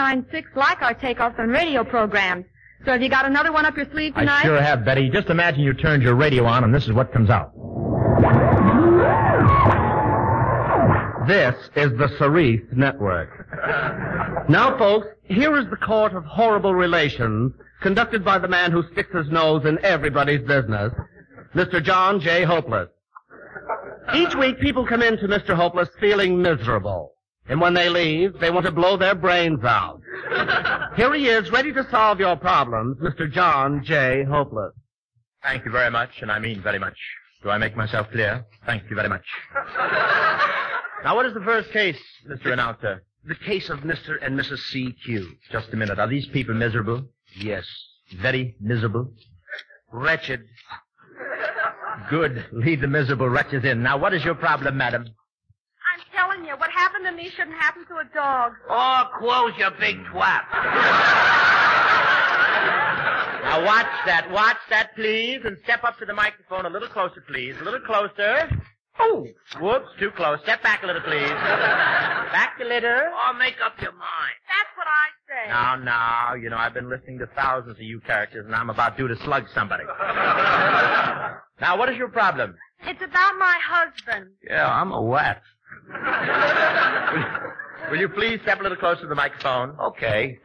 at 0.09 0.31
696 0.31 0.55
like 0.55 0.81
our 0.81 0.95
takeoffs 0.95 1.39
on 1.39 1.49
radio 1.49 1.83
programs. 1.83 2.45
So 2.85 2.91
have 2.91 3.01
you 3.01 3.09
got 3.09 3.25
another 3.25 3.51
one 3.51 3.65
up 3.65 3.75
your 3.75 3.89
sleeve 3.91 4.13
tonight? 4.15 4.39
I 4.39 4.43
sure 4.43 4.61
have, 4.61 4.85
Betty. 4.85 5.09
Just 5.09 5.29
imagine 5.29 5.61
you 5.61 5.73
turned 5.73 6.01
your 6.01 6.15
radio 6.15 6.45
on 6.45 6.63
and 6.63 6.73
this 6.73 6.85
is 6.85 6.93
what 6.93 7.11
comes 7.11 7.29
out. 7.29 7.51
This 11.27 11.55
is 11.75 11.91
the 11.97 12.07
Sarith 12.17 12.75
Network. 12.75 13.29
now, 14.49 14.77
folks, 14.79 15.07
here 15.25 15.55
is 15.57 15.69
the 15.69 15.75
court 15.75 16.13
of 16.13 16.23
horrible 16.25 16.73
relations 16.73 17.53
conducted 17.81 18.25
by 18.25 18.39
the 18.39 18.47
man 18.47 18.71
who 18.71 18.83
sticks 18.91 19.13
his 19.13 19.29
nose 19.29 19.65
in 19.65 19.77
everybody's 19.85 20.41
business, 20.47 20.91
Mr. 21.53 21.83
John 21.83 22.19
J. 22.19 22.43
Hopeless. 22.43 22.89
Each 24.15 24.33
week, 24.35 24.59
people 24.59 24.87
come 24.87 25.03
in 25.03 25.17
to 25.17 25.27
Mr. 25.27 25.53
Hopeless 25.53 25.89
feeling 25.99 26.41
miserable. 26.41 27.13
And 27.49 27.59
when 27.59 27.73
they 27.73 27.89
leave, 27.89 28.39
they 28.39 28.51
want 28.51 28.67
to 28.67 28.71
blow 28.71 28.95
their 28.95 29.15
brains 29.15 29.63
out. 29.63 30.01
Here 30.95 31.13
he 31.15 31.27
is, 31.27 31.51
ready 31.51 31.73
to 31.73 31.87
solve 31.89 32.19
your 32.19 32.35
problems, 32.35 32.97
Mr. 32.99 33.31
John 33.31 33.83
J. 33.83 34.23
Hopeless. 34.23 34.73
Thank 35.41 35.65
you 35.65 35.71
very 35.71 35.89
much, 35.89 36.21
and 36.21 36.31
I 36.31 36.37
mean 36.39 36.61
very 36.61 36.79
much. 36.79 36.97
Do 37.41 37.49
I 37.49 37.57
make 37.57 37.75
myself 37.75 38.11
clear? 38.11 38.45
Thank 38.65 38.83
you 38.89 38.95
very 38.95 39.09
much. 39.09 39.25
now, 41.03 41.15
what 41.15 41.25
is 41.25 41.33
the 41.33 41.41
first 41.41 41.71
case, 41.71 41.99
Mr. 42.29 42.53
Announcer? 42.53 43.03
The 43.25 43.35
case 43.35 43.69
of 43.69 43.79
Mr. 43.79 44.17
and 44.21 44.37
Mrs. 44.39 44.59
C.Q. 44.71 45.27
Just 45.51 45.73
a 45.73 45.75
minute. 45.75 45.99
Are 45.99 46.07
these 46.07 46.27
people 46.27 46.53
miserable? 46.53 47.03
Yes. 47.35 47.65
Very 48.17 48.55
miserable? 48.59 49.11
Wretched. 49.91 50.41
Good. 52.09 52.45
Lead 52.51 52.81
the 52.81 52.87
miserable 52.87 53.29
wretches 53.29 53.63
in. 53.63 53.81
Now, 53.81 53.97
what 53.97 54.13
is 54.13 54.23
your 54.23 54.35
problem, 54.35 54.77
madam? 54.77 55.05
I'm 55.05 56.01
telling 56.15 56.45
you, 56.45 56.55
what 56.57 56.71
happened 56.71 56.98
to 57.09 57.15
me 57.15 57.29
shouldn't 57.29 57.57
happen 57.57 57.85
to 57.87 57.95
a 57.95 58.05
dog. 58.13 58.53
Oh, 58.69 59.05
close 59.17 59.53
your 59.57 59.71
big 59.79 59.97
twat. 60.05 60.43
Now 63.43 63.65
watch 63.65 63.87
that. 64.05 64.29
Watch 64.31 64.57
that, 64.69 64.95
please, 64.95 65.41
and 65.43 65.57
step 65.63 65.83
up 65.83 65.97
to 65.99 66.05
the 66.05 66.13
microphone 66.13 66.65
a 66.65 66.69
little 66.69 66.87
closer, 66.87 67.23
please. 67.27 67.55
A 67.61 67.63
little 67.63 67.79
closer. 67.79 68.49
Oh, 68.99 69.25
whoops, 69.61 69.87
too 69.97 70.11
close. 70.11 70.39
Step 70.43 70.61
back 70.61 70.83
a 70.83 70.87
little, 70.87 71.01
please. 71.01 71.29
back 71.29 72.57
a 72.61 72.65
little. 72.65 72.89
Or 72.89 73.33
make 73.39 73.55
up 73.63 73.73
your 73.81 73.93
mind. 73.93 74.35
That's 74.47 74.75
what 74.75 74.87
I 74.87 75.07
say. 75.27 75.49
Now, 75.49 75.75
now, 75.77 76.33
you 76.35 76.49
know, 76.49 76.57
I've 76.57 76.73
been 76.73 76.89
listening 76.89 77.17
to 77.19 77.27
thousands 77.27 77.77
of 77.77 77.81
you 77.81 78.01
characters, 78.01 78.45
and 78.45 78.53
I'm 78.53 78.69
about 78.69 78.97
due 78.97 79.07
to 79.07 79.15
slug 79.23 79.45
somebody. 79.55 79.85
now, 81.61 81.77
what 81.77 81.89
is 81.89 81.97
your 81.97 82.09
problem? 82.09 82.55
It's 82.83 83.01
about 83.01 83.37
my 83.39 83.57
husband. 83.63 84.31
Yeah, 84.43 84.69
I'm 84.69 84.91
a 84.91 85.01
what? 85.01 85.41
Will 87.89 87.97
you 87.99 88.09
please 88.09 88.39
step 88.43 88.59
a 88.59 88.63
little 88.63 88.77
closer 88.77 89.01
to 89.01 89.07
the 89.07 89.15
microphone? 89.15 89.75
Okay. 89.79 90.39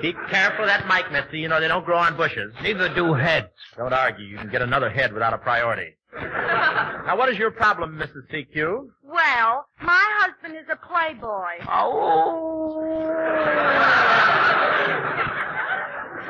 Be 0.00 0.12
careful 0.30 0.64
of 0.64 0.68
that 0.68 0.86
mic, 0.86 1.10
mister. 1.10 1.36
You 1.36 1.48
know, 1.48 1.60
they 1.60 1.66
don't 1.66 1.84
grow 1.84 1.98
on 1.98 2.16
bushes. 2.16 2.54
Neither 2.62 2.94
do 2.94 3.14
heads. 3.14 3.48
Don't 3.76 3.92
argue. 3.92 4.24
You 4.24 4.38
can 4.38 4.48
get 4.50 4.62
another 4.62 4.88
head 4.88 5.12
without 5.12 5.34
a 5.34 5.38
priority. 5.38 5.96
now, 6.22 7.16
what 7.16 7.28
is 7.28 7.36
your 7.38 7.50
problem, 7.50 7.98
Mrs. 7.98 8.30
CQ? 8.32 8.88
Well, 9.02 9.66
my 9.82 10.04
husband 10.20 10.56
is 10.56 10.66
a 10.70 10.76
playboy. 10.76 11.64
Oh. 11.68 13.04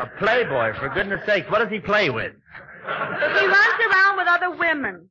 a 0.00 0.06
playboy, 0.18 0.78
for 0.78 0.88
goodness 0.94 1.20
sakes. 1.26 1.50
What 1.50 1.58
does 1.58 1.70
he 1.70 1.80
play 1.80 2.08
with? 2.08 2.32
He 2.32 3.46
runs 3.46 3.80
around 3.92 4.16
with 4.16 4.28
other 4.28 4.50
women. 4.56 5.10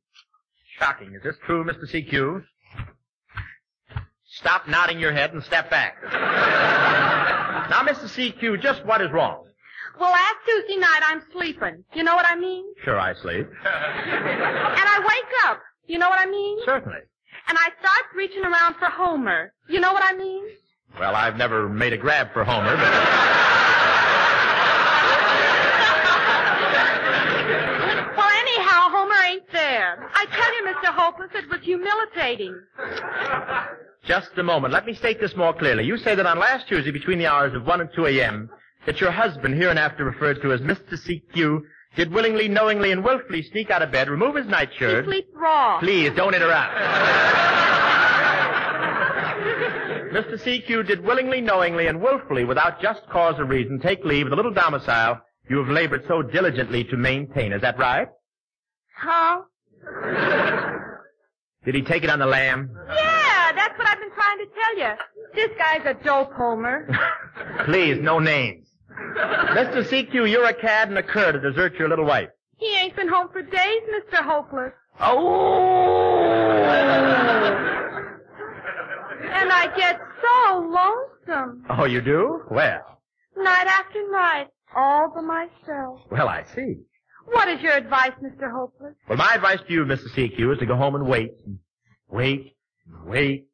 Shocking. 0.78 1.14
Is 1.14 1.22
this 1.22 1.36
true, 1.46 1.64
Mr. 1.64 1.84
CQ? 1.84 2.42
Stop 4.38 4.68
nodding 4.68 5.00
your 5.00 5.12
head 5.12 5.32
and 5.32 5.42
step 5.42 5.68
back. 5.68 5.96
now, 7.70 7.82
Mr. 7.82 8.04
CQ, 8.06 8.62
just 8.62 8.84
what 8.84 9.00
is 9.00 9.10
wrong? 9.10 9.44
Well, 9.98 10.12
last 10.12 10.36
Tuesday 10.46 10.76
night 10.76 11.00
I'm 11.04 11.22
sleeping. 11.32 11.82
You 11.92 12.04
know 12.04 12.14
what 12.14 12.24
I 12.28 12.36
mean? 12.36 12.64
Sure, 12.84 12.96
I 13.00 13.14
sleep. 13.14 13.48
And 13.48 13.66
I 13.66 14.98
wake 15.00 15.50
up. 15.50 15.60
You 15.88 15.98
know 15.98 16.08
what 16.08 16.20
I 16.20 16.26
mean? 16.30 16.58
Certainly. 16.64 16.98
And 17.48 17.58
I 17.58 17.70
start 17.80 18.04
reaching 18.14 18.44
around 18.44 18.76
for 18.76 18.84
Homer. 18.86 19.52
You 19.68 19.80
know 19.80 19.92
what 19.92 20.04
I 20.04 20.16
mean? 20.16 20.44
Well, 21.00 21.16
I've 21.16 21.36
never 21.36 21.68
made 21.68 21.92
a 21.92 21.98
grab 21.98 22.32
for 22.32 22.44
Homer, 22.44 22.76
but 22.76 22.92
Well, 28.16 28.30
anyhow, 28.38 28.88
Homer 28.94 29.20
ain't 29.26 29.50
there. 30.64 30.74
I 30.74 30.82
tell 30.82 30.90
you, 30.90 30.90
Mr. 30.90 30.94
Hopeless, 30.94 31.30
it 31.34 31.48
was 31.50 31.60
humiliating. 31.62 32.60
just 34.04 34.30
a 34.36 34.42
moment. 34.42 34.72
Let 34.72 34.86
me 34.86 34.94
state 34.94 35.20
this 35.20 35.36
more 35.36 35.52
clearly. 35.54 35.84
You 35.84 35.96
say 35.98 36.14
that 36.14 36.26
on 36.26 36.38
last 36.38 36.68
Tuesday 36.68 36.90
between 36.90 37.18
the 37.18 37.26
hours 37.26 37.54
of 37.54 37.66
1 37.66 37.80
and 37.80 37.90
2 37.94 38.06
a.m., 38.06 38.50
that 38.86 39.00
your 39.00 39.10
husband, 39.10 39.54
hereinafter 39.54 40.04
referred 40.04 40.40
to 40.42 40.52
as 40.52 40.60
Mr. 40.60 40.94
CQ, 40.94 41.60
did 41.96 42.12
willingly, 42.12 42.48
knowingly, 42.48 42.92
and 42.92 43.02
willfully 43.04 43.42
sneak 43.42 43.70
out 43.70 43.82
of 43.82 43.90
bed, 43.90 44.08
remove 44.08 44.36
his 44.36 44.44
He 44.46 44.50
nightshirt. 44.52 45.04
sleeps 45.04 45.28
raw. 45.34 45.78
Please, 45.80 46.12
don't 46.14 46.34
interrupt. 46.34 46.72
Mr. 50.12 50.38
CQ 50.42 50.86
did 50.86 51.04
willingly, 51.04 51.40
knowingly, 51.40 51.86
and 51.86 52.00
willfully, 52.00 52.44
without 52.44 52.80
just 52.80 53.06
cause 53.10 53.34
or 53.38 53.44
reason, 53.44 53.78
take 53.78 54.04
leave 54.04 54.26
of 54.26 54.30
the 54.30 54.36
little 54.36 54.52
domicile 54.54 55.20
you 55.50 55.58
have 55.58 55.68
labored 55.68 56.04
so 56.08 56.22
diligently 56.22 56.84
to 56.84 56.96
maintain. 56.96 57.52
Is 57.52 57.62
that 57.62 57.78
right? 57.78 58.08
Huh? 58.96 59.42
Did 61.64 61.74
he 61.74 61.82
take 61.82 62.04
it 62.04 62.10
on 62.10 62.18
the 62.18 62.26
lamb? 62.26 62.70
Yeah, 62.88 63.52
that's 63.52 63.76
what 63.78 63.86
I've 63.88 63.98
been 63.98 64.10
trying 64.14 64.38
to 64.38 64.46
tell 64.54 64.78
you. 64.78 64.94
This 65.34 65.50
guy's 65.58 65.84
a 65.86 65.94
dope, 66.04 66.32
Homer. 66.32 66.88
Please, 67.64 67.98
no 68.00 68.18
names. 68.18 68.66
Mr. 69.18 69.82
CQ, 69.84 70.30
you're 70.30 70.46
a 70.46 70.54
cad 70.54 70.88
and 70.88 70.98
a 70.98 71.02
cur 71.02 71.32
to 71.32 71.40
desert 71.40 71.74
your 71.74 71.88
little 71.88 72.04
wife. 72.06 72.28
He 72.56 72.74
ain't 72.76 72.96
been 72.96 73.08
home 73.08 73.28
for 73.32 73.42
days, 73.42 73.82
Mr. 73.92 74.22
Hopeless. 74.24 74.72
Oh! 75.00 76.24
And 79.30 79.52
I 79.52 79.66
get 79.76 80.00
so 80.22 80.58
lonesome. 80.58 81.64
Oh, 81.70 81.84
you 81.84 82.00
do? 82.00 82.42
Well, 82.50 83.00
Night 83.36 83.66
after 83.68 84.10
night, 84.10 84.48
all 84.74 85.12
by 85.14 85.20
myself. 85.20 86.00
well, 86.10 86.28
I 86.28 86.44
see. 86.54 86.78
What 87.32 87.48
is 87.48 87.60
your 87.60 87.72
advice, 87.72 88.12
Mr. 88.22 88.50
Hopeless? 88.50 88.94
Well, 89.08 89.18
my 89.18 89.34
advice 89.34 89.58
to 89.66 89.72
you, 89.72 89.84
Mr. 89.84 90.08
CQ, 90.14 90.52
is 90.54 90.58
to 90.60 90.66
go 90.66 90.76
home 90.76 90.94
and 90.94 91.06
wait. 91.06 91.32
Wait. 92.10 92.54
and 92.86 93.04
Wait. 93.06 93.46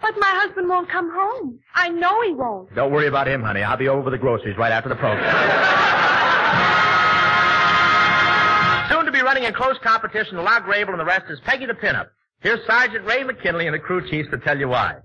But 0.00 0.14
my 0.18 0.30
husband 0.30 0.68
won't 0.68 0.88
come 0.88 1.10
home. 1.12 1.60
I 1.74 1.88
know 1.88 2.22
he 2.22 2.32
won't. 2.32 2.74
Don't 2.74 2.92
worry 2.92 3.06
about 3.06 3.28
him, 3.28 3.42
honey. 3.42 3.62
I'll 3.62 3.76
be 3.76 3.88
over 3.88 4.02
with 4.02 4.12
the 4.12 4.18
groceries 4.18 4.56
right 4.56 4.72
after 4.72 4.88
the 4.88 4.96
program. 4.96 5.22
Soon 8.90 9.06
to 9.06 9.12
be 9.12 9.22
running 9.22 9.44
in 9.44 9.54
close 9.54 9.76
competition 9.82 10.34
to 10.34 10.42
Log 10.42 10.66
Rabel 10.66 10.92
and 10.94 11.00
the 11.00 11.04
rest 11.04 11.26
is 11.30 11.38
Peggy 11.44 11.66
the 11.66 11.74
Pinup. 11.74 12.08
Here's 12.40 12.64
Sergeant 12.66 13.06
Ray 13.06 13.22
McKinley 13.22 13.66
and 13.66 13.74
the 13.74 13.78
crew 13.78 14.08
chiefs 14.10 14.28
to 14.30 14.38
tell 14.38 14.58
you 14.58 14.68
why. 14.68 14.96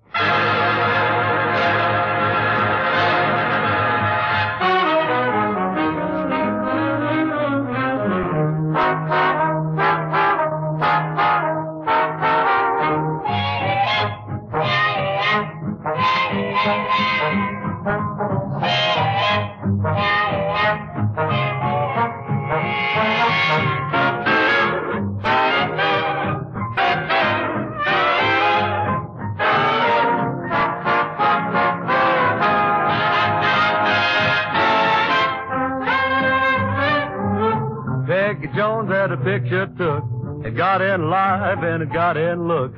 Jones 38.88 38.96
had 38.96 39.12
a 39.12 39.18
picture 39.18 39.68
took. 39.78 40.04
It 40.46 40.56
got 40.56 40.82
in 40.82 41.10
Life 41.10 41.60
and 41.62 41.84
it 41.84 41.92
got 41.92 42.16
in 42.16 42.48
look. 42.48 42.74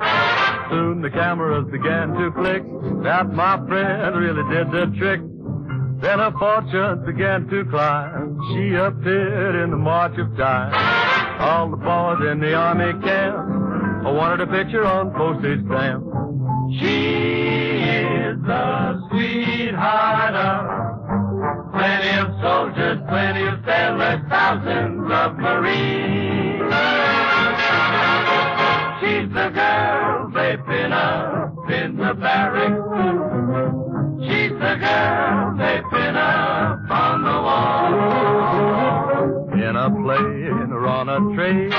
Soon 0.70 1.02
the 1.02 1.10
cameras 1.10 1.70
began 1.72 2.14
to 2.14 2.32
click. 2.32 2.64
That 3.04 3.32
my 3.32 3.58
friend 3.68 4.16
really 4.16 4.44
did 4.54 4.72
the 4.72 4.86
trick. 4.98 5.22
Then 6.02 6.20
her 6.20 6.32
fortunes 6.40 7.06
began 7.06 7.48
to 7.50 7.66
climb. 7.66 8.40
She 8.54 8.76
appeared 8.76 9.56
in 9.64 9.72
the 9.72 9.78
march 9.78 10.18
of 10.18 10.36
time. 10.38 10.74
All 11.42 11.70
the 11.70 11.78
boys 11.78 12.32
in 12.32 12.40
the 12.40 12.54
army 12.54 12.94
camp 13.04 14.06
wanted 14.06 14.42
a 14.42 14.48
picture 14.48 14.86
on 14.86 15.12
postage 15.12 15.66
stamp. 15.68 16.04
She 16.80 17.82
is 17.86 18.38
the 18.46 19.10
sweetheart 19.10 20.36
of 20.36 20.80
Plenty 21.72 22.20
of 22.20 22.28
soldiers, 22.42 23.00
plenty 23.08 23.46
of 23.46 23.60
sailors, 23.66 24.22
thousands 24.28 24.99
of 25.12 25.38
Marines. 25.38 26.62
She's 29.02 29.30
the 29.34 29.50
girl 29.50 30.30
they 30.34 30.58
pin 30.68 30.92
up 30.94 31.70
in 31.70 31.98
the 31.98 32.14
barracks. 32.14 32.76
She's 34.22 34.52
the 34.52 34.76
girl 34.76 35.58
they 35.58 35.82
pin 35.92 36.16
up 36.16 36.92
on 36.92 37.24
the 37.24 37.42
wall. 37.48 37.94
In 39.54 39.76
a 39.76 39.90
plane 39.90 40.72
or 40.72 40.88
on 40.88 41.10
a 41.10 41.20
train, 41.36 41.72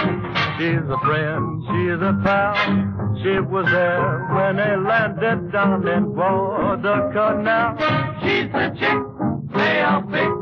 she's 0.59 0.89
a 0.89 0.99
friend, 1.05 1.63
she's 1.69 2.01
a 2.03 2.13
pal. 2.25 2.55
She 3.23 3.39
was 3.41 3.67
there 3.67 4.27
when 4.35 4.57
they 4.57 4.77
landed 4.77 5.53
down 5.53 5.87
in 5.87 6.13
Guadalcanal. 6.15 7.77
She's 8.23 8.51
the 8.53 8.71
chick 8.79 8.99
they 9.55 9.83
all 9.83 10.03
pick 10.03 10.40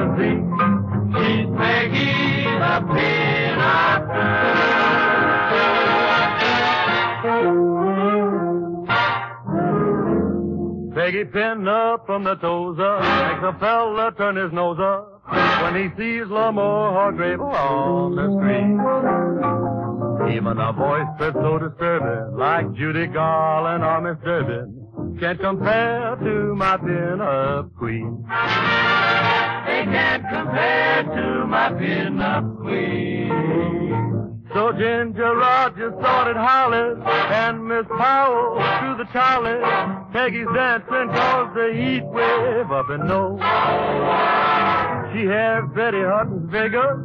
She's 0.00 1.46
Peggy 1.58 2.44
the 2.44 2.76
Pinup. 2.88 4.02
Peggy 10.94 11.24
pin 11.24 11.68
up 11.68 12.06
from 12.06 12.24
the 12.24 12.34
toes 12.36 12.78
up, 12.78 13.02
makes 13.02 13.44
a 13.44 13.52
fella 13.60 14.12
turn 14.16 14.36
his 14.36 14.52
nose 14.52 14.78
up 14.80 15.22
when 15.62 15.76
he 15.76 15.88
sees 15.98 16.24
Lamour 16.28 16.92
Hargrave 16.92 17.40
on 17.40 18.16
the 18.16 18.26
screen. 18.38 18.80
Even 20.34 20.58
a 20.58 20.72
voice 20.72 21.08
that's 21.18 21.34
so 21.34 21.58
disturbing, 21.58 22.38
like 22.38 22.72
Judy 22.74 23.06
Garland 23.06 23.84
or 23.84 24.00
Miss 24.00 24.16
Durbin, 24.24 24.79
can't 25.20 25.38
compare 25.38 26.16
to 26.16 26.54
my 26.56 26.78
pin-up 26.78 27.76
queen. 27.76 28.24
They 29.66 29.84
can't 29.84 30.22
compare 30.22 31.02
to 31.02 31.46
my 31.46 31.70
pin-up 31.74 32.56
queen. 32.56 34.48
So 34.54 34.72
Ginger 34.72 35.36
Rogers 35.36 35.92
started 36.00 36.36
hollering, 36.36 37.02
and 37.04 37.68
Miss 37.68 37.84
Powell 37.98 38.54
threw 38.80 38.96
the 38.96 39.04
tally. 39.12 39.60
Peggy's 40.14 40.48
dancing 40.54 41.08
cause 41.14 41.54
the 41.54 41.70
heat 41.74 42.02
wave 42.06 42.70
up 42.70 42.88
in 42.88 43.06
nose. 43.06 43.40
She 45.12 45.26
has 45.26 45.64
Betty 45.76 46.00
Hutton's 46.00 46.50
figure, 46.50 46.96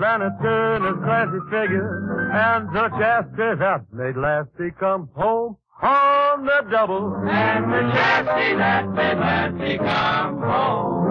Lana 0.00 0.36
Turner's 0.42 0.98
classy 1.04 1.38
figure, 1.50 2.30
and 2.34 2.74
Dutch 2.74 3.00
Astor's 3.00 3.60
out 3.60 3.86
made 3.92 4.16
Lassie 4.16 4.72
come 4.80 5.08
home 5.14 5.56
on 5.84 6.46
the 6.46 6.66
double. 6.70 7.14
And 7.28 7.70
the 7.70 7.80
chassis 7.92 8.54
that 8.56 8.88
made 8.90 9.18
Lassie 9.18 9.78
come 9.78 10.40
home. 10.40 11.04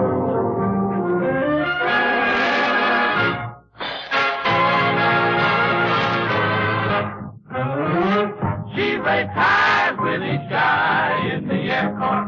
She 8.76 8.96
raised 8.98 9.30
high 9.30 9.92
with 9.92 10.24
each 10.24 10.50
guy 10.50 11.32
in 11.36 11.48
the 11.48 11.54
airport. 11.54 12.28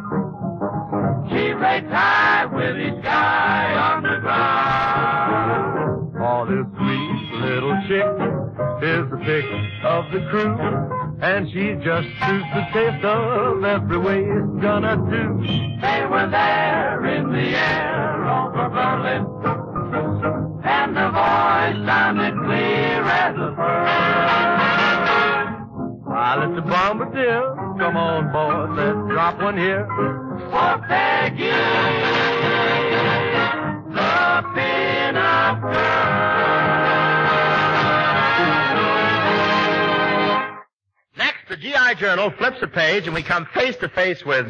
She 1.29 1.53
raised 1.53 1.87
high 1.87 2.45
with 2.45 2.77
each 2.77 3.01
guy 3.03 3.73
on 3.73 4.03
the 4.03 4.19
ground. 4.21 6.13
Oh, 6.21 6.45
this 6.45 6.65
sweet 6.77 7.41
little 7.41 7.75
chick 7.87 8.05
is 8.83 9.09
the 9.09 9.17
pick 9.25 9.45
of 9.83 10.11
the 10.11 10.19
crew. 10.29 11.04
And 11.21 11.49
she 11.51 11.75
just 11.83 12.07
suits 12.27 12.49
the 12.53 12.67
taste 12.73 13.05
of 13.05 13.63
every 13.63 13.97
way 13.97 14.19
it's 14.19 14.61
gonna 14.61 14.97
do. 14.97 15.39
They 15.81 16.05
were 16.05 16.27
there 16.29 17.05
in 17.05 17.31
the 17.31 17.57
air 17.57 18.25
over 18.25 18.69
Berlin. 18.69 19.25
And 20.63 20.95
the 20.95 21.09
voice 21.09 21.87
sounded 21.87 22.35
clear 22.45 23.03
as 23.03 23.35
a 23.35 23.53
pearl. 23.55 24.85
While 26.03 26.41
it's 26.43 26.57
a 26.57 26.61
bombardier, 26.61 27.55
come 27.79 27.97
on, 27.97 28.31
boys, 28.31 28.77
let's 28.77 29.13
drop 29.13 29.41
one 29.41 29.57
here. 29.57 29.85
For 30.51 30.85
GI 41.85 41.95
Journal 41.95 42.31
flips 42.31 42.61
a 42.61 42.67
page 42.67 43.05
and 43.05 43.13
we 43.13 43.21
come 43.21 43.45
face 43.53 43.75
to 43.77 43.89
face 43.89 44.25
with. 44.25 44.49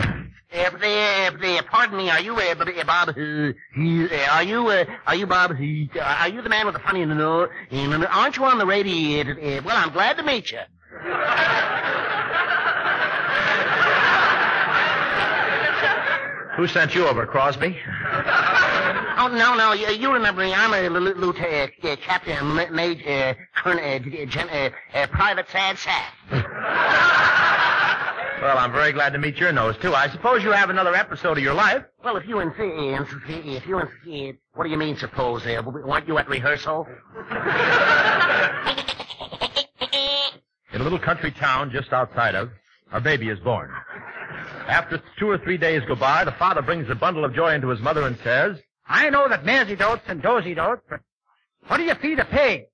Uh, 0.54 0.58
uh, 0.58 1.62
pardon 1.69 1.98
me, 1.98 2.10
are 2.10 2.21
you 2.21 2.36
uh, 2.36 2.84
Bob? 2.86 3.10
Uh, 3.10 3.52
are 4.32 4.43
you 4.43 4.69
uh, 4.69 4.86
are 5.06 5.15
you 5.15 5.28
Bob? 5.28 5.52
Uh, 5.52 6.00
are 6.00 6.30
you 6.30 6.41
the 6.41 6.50
man 6.50 6.65
with 6.65 6.76
the 6.76 6.82
funny 6.82 7.04
nose? 7.06 7.50
Uh, 7.71 8.06
aren't 8.10 8.38
you 8.38 8.45
on 8.45 8.58
the 8.58 8.65
radio? 8.65 9.21
Uh, 9.21 9.34
uh, 9.34 9.62
well, 9.65 9.76
I'm 9.76 9.91
glad 9.91 10.17
to 10.17 10.24
meet 10.24 10.52
you. 10.52 10.60
Who 16.56 16.67
sent 16.67 16.95
you 16.95 17.06
over, 17.08 17.26
Crosby? 17.26 17.78
Oh 19.17 19.28
no, 19.28 19.56
no, 19.56 19.71
you, 19.73 19.88
you 19.91 20.12
remember 20.12 20.41
me? 20.43 20.54
I'm 20.54 20.73
a 20.73 20.89
lieutenant, 20.89 21.71
uh, 21.84 21.95
captain, 21.97 22.45
ma- 22.47 22.69
major, 22.69 23.38
colonel, 23.56 23.84
uh, 23.84 24.39
uh, 24.39 24.69
uh, 24.93 25.08
private 25.08 25.47
sad 25.49 25.78
sack. 25.78 26.13
Well, 28.41 28.58
I'm 28.60 28.73
very 28.73 28.91
glad 28.91 29.13
to 29.13 29.17
meet 29.17 29.38
your 29.38 29.51
nose, 29.54 29.75
too. 29.82 29.95
I 29.95 30.10
suppose 30.10 30.43
you 30.43 30.51
have 30.51 30.69
another 30.69 30.93
episode 30.93 31.38
of 31.38 31.43
your 31.43 31.54
life. 31.54 31.84
Well, 32.04 32.17
if 32.17 32.28
you 32.28 32.41
insist, 32.41 32.60
if 33.28 33.65
you 33.65 33.80
insist, 33.80 34.39
what 34.54 34.65
do 34.65 34.69
you 34.69 34.78
mean? 34.78 34.97
Suppose? 34.97 35.45
Uh, 35.47 35.63
weren't 35.65 36.08
you 36.08 36.17
at 36.19 36.28
rehearsal? 36.30 36.86
In 40.73 40.82
a 40.82 40.84
little 40.84 40.99
country 40.99 41.32
town 41.32 41.71
just 41.71 41.93
outside 41.93 42.36
of, 42.36 42.51
a 42.91 42.99
baby 43.01 43.30
is 43.30 43.39
born. 43.39 43.71
After 44.67 45.01
two 45.17 45.30
or 45.30 45.38
three 45.38 45.58
days 45.58 45.82
go 45.88 45.95
by, 45.95 46.23
the 46.25 46.34
father 46.34 46.62
brings 46.62 46.89
a 46.89 46.95
bundle 46.95 47.23
of 47.25 47.34
joy 47.34 47.54
into 47.54 47.69
his 47.69 47.80
mother 47.80 48.06
and 48.06 48.17
says, 48.23 48.60
I 48.88 49.10
know 49.10 49.28
that 49.30 49.43
Mairzy 49.43 49.78
doats 49.78 50.04
and 50.08 50.21
dozy 50.21 50.54
dotes, 50.54 50.82
but 50.89 51.00
what 51.67 51.78
do 51.78 51.84
you 51.84 51.95
feed 51.95 52.19
a 52.19 52.26
pig? 52.26 52.65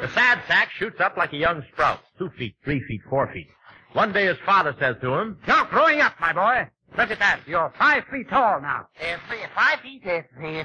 The 0.00 0.08
sad 0.14 0.40
sack 0.48 0.70
shoots 0.70 1.00
up 1.00 1.16
like 1.16 1.32
a 1.32 1.36
young 1.36 1.62
sprout. 1.72 2.00
Two 2.18 2.30
feet, 2.38 2.54
three 2.64 2.80
feet, 2.86 3.00
four 3.08 3.30
feet. 3.32 3.48
One 3.92 4.12
day 4.12 4.26
his 4.26 4.38
father 4.46 4.74
says 4.78 4.96
to 5.02 5.12
him, 5.14 5.38
You're 5.46 5.64
growing 5.66 6.00
up, 6.00 6.14
my 6.20 6.32
boy. 6.32 6.68
Look 6.96 7.10
at 7.10 7.18
that. 7.20 7.40
You're 7.46 7.72
five 7.78 8.02
feet 8.10 8.28
tall 8.28 8.60
now. 8.60 8.88
Uh, 9.00 9.16
five 9.54 9.78
feet. 9.80 10.02
Uh, 10.04 10.22
uh, 10.34 10.64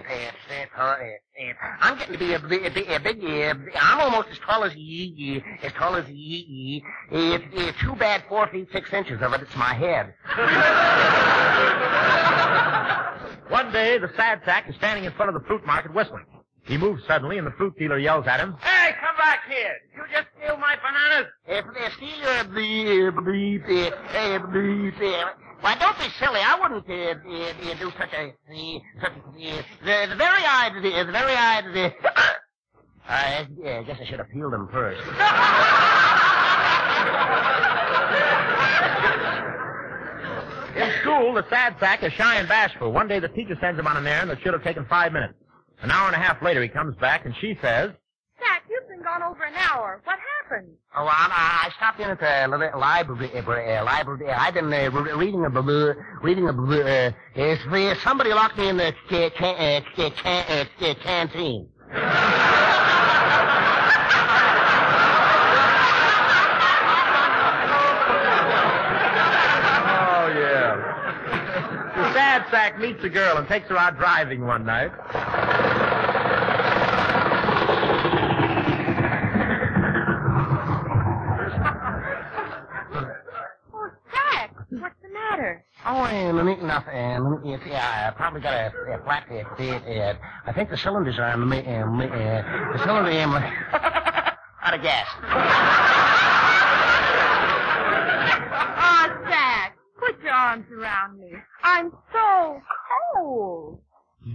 uh, 0.88 0.98
I'm 1.82 1.98
getting 2.00 2.14
to 2.14 2.20
be 2.20 2.34
a, 2.34 2.38
a, 2.38 2.40
bi- 2.72 2.94
a 2.96 3.00
big. 3.00 3.24
Uh, 3.24 3.54
I'm 3.80 4.00
almost 4.00 4.30
as 4.30 4.40
tall 4.40 4.64
as 4.64 4.76
ye. 4.76 5.44
Uh, 5.46 5.66
as 5.68 5.74
tall 5.74 5.96
as 5.96 6.10
ye. 6.10 6.84
Uh, 7.12 7.16
uh, 7.36 7.72
too 7.80 7.96
bad 7.96 8.24
four 8.28 8.48
feet 8.48 8.70
six 8.72 8.92
inches 8.92 9.22
of 9.22 9.34
it. 9.34 9.42
It's 9.42 9.56
my 9.56 9.74
head. 9.76 10.16
One 13.50 13.72
day, 13.72 13.98
the 13.98 14.10
sad 14.16 14.42
sack 14.46 14.70
is 14.70 14.76
standing 14.76 15.06
in 15.06 15.12
front 15.14 15.36
of 15.36 15.42
the 15.42 15.48
fruit 15.48 15.66
market 15.66 15.94
whistling. 15.94 16.26
He 16.64 16.78
moves 16.78 17.04
suddenly, 17.06 17.38
and 17.38 17.46
the 17.46 17.52
fruit 17.52 17.78
dealer 17.78 18.00
yells 18.00 18.26
at 18.28 18.40
him, 18.40 18.56
Hey, 18.60 18.94
come 19.00 19.16
back 19.18 19.42
here! 19.48 19.76
You 19.96 20.04
just 20.12 20.28
steal 20.38 20.58
my 20.58 20.76
bananas? 20.82 21.32
If 21.46 21.66
they 21.74 21.90
steal 21.96 22.28
uh, 25.04 25.30
why, 25.62 25.76
don't 25.80 25.98
be 25.98 26.06
silly. 26.20 26.42
I 26.42 26.60
wouldn't 26.60 26.88
uh, 26.88 26.94
uh, 26.94 27.72
uh, 27.72 27.76
do 27.80 27.92
such 27.98 28.14
a 28.14 28.28
uh, 28.28 28.80
such 29.02 29.14
uh, 29.14 29.32
the 29.84 30.08
the 30.10 30.16
very 30.16 30.46
idea 30.46 31.06
the 31.06 31.12
very 31.12 31.36
idea. 31.36 31.94
I 33.08 33.48
yeah, 33.58 33.80
I 33.80 33.84
guess 33.84 33.98
I 34.00 34.06
should 34.06 34.20
have 34.20 34.30
peeled 34.30 34.54
them 34.54 34.68
first. 34.72 35.02
In 40.76 40.92
school, 41.02 41.34
the 41.34 41.46
sad 41.50 41.76
sack 41.80 42.04
is 42.04 42.12
shy 42.14 42.36
and 42.36 42.48
bashful. 42.48 42.92
One 42.92 43.08
day, 43.08 43.20
the 43.20 43.30
teacher 43.30 43.58
sends 43.62 43.80
him 43.80 43.88
on 43.88 43.96
an 43.98 44.06
errand 44.06 44.30
that 44.30 44.42
should 44.42 44.54
have 44.54 44.64
taken 44.64 44.86
five 44.86 45.14
minutes. 45.14 45.34
An 45.82 45.90
hour 45.92 46.08
and 46.08 46.16
a 46.16 46.20
half 46.20 46.42
later, 46.42 46.62
he 46.62 46.68
comes 46.70 46.96
back, 46.98 47.26
and 47.26 47.34
she 47.40 47.58
says, 47.62 47.92
Jack, 48.40 48.64
you've 48.70 48.88
been 48.90 49.02
gone 49.02 49.24
over 49.24 49.44
an 49.44 49.54
hour. 49.56 50.02
What 50.04 50.18
happened? 50.50 50.70
Oh, 50.96 51.06
I, 51.06 51.68
I 51.68 51.70
stopped 51.78 52.00
in 52.00 52.10
at 52.10 52.20
the 52.20 52.58
li- 52.58 52.80
library. 52.80 53.32
Uh, 53.38 53.84
library. 53.86 54.30
I've 54.30 54.54
been 54.54 54.72
uh, 54.74 54.90
re- 54.92 55.14
reading 55.14 55.46
a 55.46 55.50
bl- 55.50 55.92
reading 56.22 56.48
a 56.50 56.54
bl- 56.54 56.82
uh, 56.82 57.12
uh, 57.42 57.96
somebody 58.04 58.32
locked 58.34 58.58
me 58.58 58.68
in 58.70 58.78
the 58.78 58.94
ca- 59.10 59.28
uh, 59.38 59.82
ca- 59.96 60.66
uh, 60.82 60.94
canteen. 61.04 61.70
Oh, 69.88 70.28
yeah. 70.38 72.02
The 72.46 72.52
sad 72.52 72.74
sack 72.74 72.80
meets 72.80 73.04
a 73.04 73.10
girl 73.10 73.38
and 73.38 73.48
takes 73.48 73.68
her 73.70 73.78
out 73.78 73.98
driving 73.98 74.46
one 74.46 74.66
night. 74.66 74.92
Oh, 83.74 83.90
Jack, 84.12 84.54
what's 84.70 84.96
the 85.02 85.10
matter? 85.10 85.64
Oh, 85.86 86.04
uh, 86.04 86.34
let 86.34 86.46
me, 86.46 86.56
nothing. 86.62 86.94
Uh, 86.94 87.20
let 87.22 87.44
me, 87.44 87.54
uh, 87.56 87.58
yeah, 87.68 88.12
I 88.14 88.16
probably 88.16 88.42
got 88.42 88.54
a, 88.54 88.72
a 88.94 89.04
flat 89.04 89.28
uh. 89.30 89.84
Uh, 89.84 90.14
I 90.46 90.54
think 90.54 90.70
the 90.70 90.78
cylinders 90.78 91.18
are, 91.18 91.30
uh, 91.32 91.34
um, 91.34 91.52
uh, 91.52 91.58
the 91.64 92.84
cylinder, 92.84 93.22
um, 93.22 93.34
out 94.64 94.74
of 94.74 94.82
gas. 94.82 95.08
Oh, 98.78 99.26
Jack, 99.30 99.78
put 99.98 100.22
your 100.22 100.34
arms 100.46 100.66
around 100.72 101.20
me. 101.20 101.32
I'm 101.64 101.92
so 102.14 102.62
cold. 103.16 103.80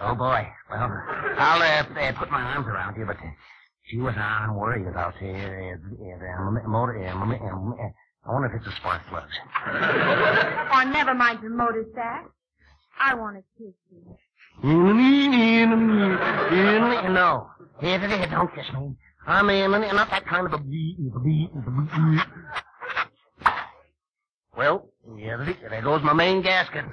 oh 0.00 0.14
boy. 0.14 0.48
Well, 0.70 1.02
I'll 1.38 1.62
uh, 1.62 1.82
uh, 2.00 2.12
put 2.18 2.30
my 2.30 2.42
arms 2.42 2.66
around 2.68 2.96
you, 2.96 3.04
but 3.06 3.16
uh, 3.16 3.30
was 3.98 4.14
I'm 4.16 4.54
worried 4.54 4.86
about 4.86 5.14
uh, 5.20 5.26
uh, 5.26 5.28
the 5.82 6.62
motor. 6.68 7.04
Uh, 7.04 7.10
uh, 7.10 7.14
I 8.24 8.32
wonder 8.32 8.46
if 8.48 8.54
it's 8.54 8.66
the 8.66 8.72
spark 8.76 9.02
plugs. 9.08 9.34
Oh, 10.74 10.82
never 10.84 11.12
mind 11.14 11.40
the 11.42 11.50
motor, 11.50 11.84
Jack. 11.94 12.24
I 12.98 13.14
want 13.14 13.36
to 13.36 13.42
kiss 13.58 13.74
you. 13.90 14.16
No, 14.62 14.92
don't 18.30 18.54
kiss 18.54 18.72
me. 18.72 18.96
I 19.26 19.42
mean, 19.42 19.72
and 19.72 19.96
not 19.96 20.10
that 20.10 20.26
kind 20.26 20.46
of 20.46 20.52
a. 20.52 20.62
Well, 24.56 24.88
yeah, 25.16 25.36
there 25.70 25.82
goes 25.82 26.02
my 26.02 26.12
main 26.12 26.42
gasket. 26.42 26.84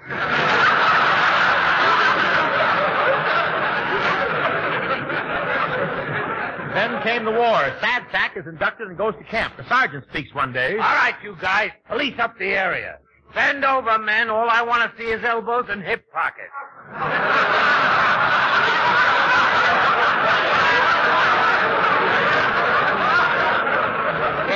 Then 6.74 7.02
came 7.02 7.26
the 7.26 7.32
war. 7.32 7.74
Sad 7.82 8.06
sack 8.12 8.38
is 8.38 8.46
inducted 8.46 8.88
and 8.88 8.98
goes 8.98 9.15
to 9.15 9.24
camp. 9.24 9.58
The 9.58 9.68
sergeant 9.68 10.06
speaks 10.10 10.34
one 10.34 10.54
day. 10.54 10.74
All 10.74 10.80
right, 10.80 11.15
you 11.24 11.36
guys, 11.42 11.72
police 11.89 12.18
up 12.20 12.38
the 12.38 12.46
area. 12.46 13.00
Bend 13.34 13.65
over, 13.65 13.98
men. 13.98 14.30
All 14.30 14.50
I 14.50 14.62
want 14.62 14.89
to 14.89 14.98
see 15.02 15.10
is 15.10 15.24
elbows 15.24 15.65
and 15.70 15.84
hip 15.84 16.06
pockets. 16.12 16.54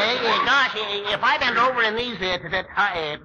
Uh, 0.03 0.45
gosh, 0.45 0.75
uh, 0.75 1.13
if 1.13 1.23
I 1.23 1.37
bend 1.39 1.57
over 1.57 1.81
in 1.83 1.95
these 1.95 2.15
uh, 2.17 2.37
t- 2.37 2.49
t- 2.49 2.55
uh, 2.57 3.17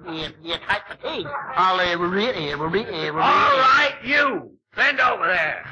uh, 0.53 0.57
tight 0.67 0.81
fatigues, 0.87 1.29
I'll 1.55 1.79
uh, 1.79 1.97
re- 1.97 2.51
uh, 2.51 2.57
re- 2.57 2.85
uh, 2.85 3.13
re- 3.13 3.21
All 3.21 3.59
right, 3.59 3.95
you. 4.03 4.51
Bend 4.75 4.99
over 4.99 5.27
there. 5.27 5.65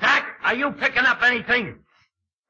Jack, 0.00 0.24
are 0.44 0.54
you 0.54 0.72
picking 0.72 1.04
up 1.04 1.22
anything? 1.22 1.78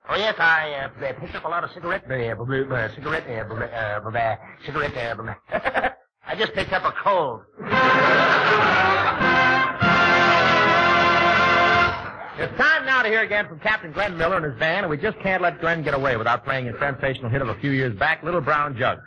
Oh 0.09 0.17
yes, 0.17 0.35
I 0.39 0.73
uh, 0.73 1.13
picked 1.21 1.35
up 1.35 1.45
a 1.45 1.49
lot 1.49 1.65
of 1.65 1.71
cigarette, 1.73 2.05
uh, 2.09 2.15
uh, 2.15 2.95
cigarette, 2.95 3.27
uh, 3.29 3.55
uh, 3.55 4.11
uh, 4.11 4.37
cigarette. 4.65 4.97
Uh, 4.97 5.35
I 6.27 6.35
just 6.37 6.55
picked 6.55 6.73
up 6.73 6.85
a 6.85 6.93
cold. 7.03 7.43
It's 12.39 12.55
time 12.59 12.85
now 12.85 13.03
to 13.03 13.09
hear 13.09 13.23
again 13.23 13.49
from 13.49 13.61
Captain 13.61 13.93
Glenn 13.93 14.19
Miller 14.19 14.37
and 14.37 14.45
his 14.45 14.59
band, 14.59 14.85
and 14.85 14.91
we 14.91 14.99
just 14.99 15.19
can't 15.21 15.41
let 15.41 15.59
Glenn 15.59 15.83
get 15.83 15.95
away 15.95 16.19
without 16.19 16.45
playing 16.45 16.69
a 16.69 16.79
sensational 16.79 17.31
hit 17.31 17.41
of 17.41 17.49
a 17.49 17.55
few 17.61 17.71
years 17.71 17.99
back, 17.99 18.23
Little 18.23 18.43
Brown 18.43 18.77
Jug. 18.77 18.99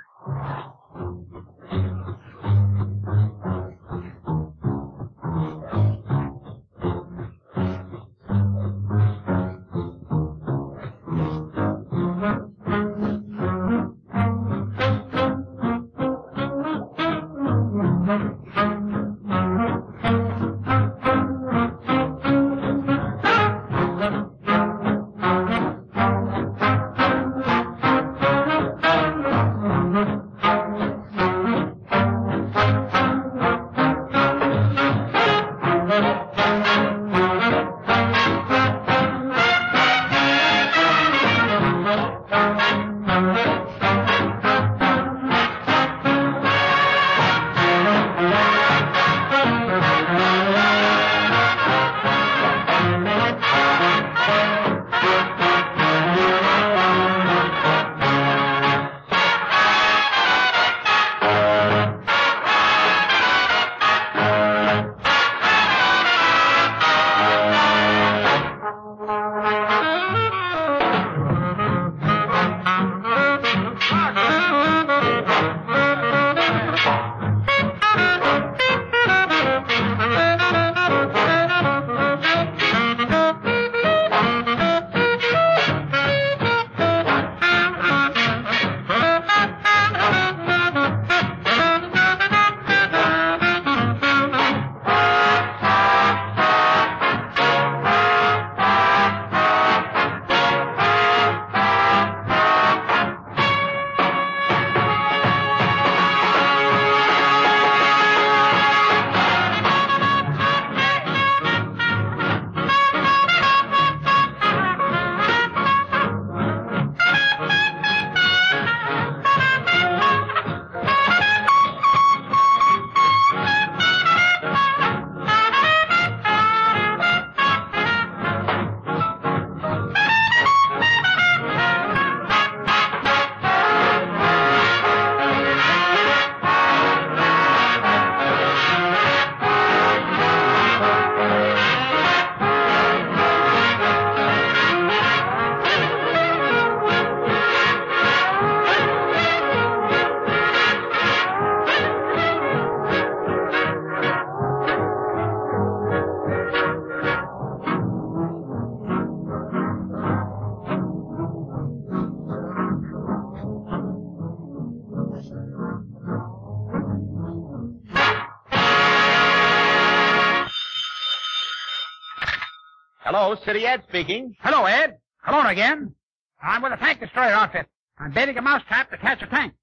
Hello, 173.11 173.35
City 173.43 173.65
Ed 173.65 173.81
speaking. 173.89 174.35
Hello, 174.41 174.65
Ed. 174.65 174.99
Hello 175.23 175.41
again. 175.49 175.95
I'm 176.43 176.61
with 176.61 176.73
a 176.73 176.77
tank 176.77 176.99
destroyer 176.99 177.31
outfit. 177.31 177.65
I'm 177.97 178.11
baiting 178.11 178.37
a 178.37 178.41
mousetrap 178.43 178.91
to 178.91 178.97
catch 178.97 179.19
a 179.23 179.25
tank. 179.25 179.55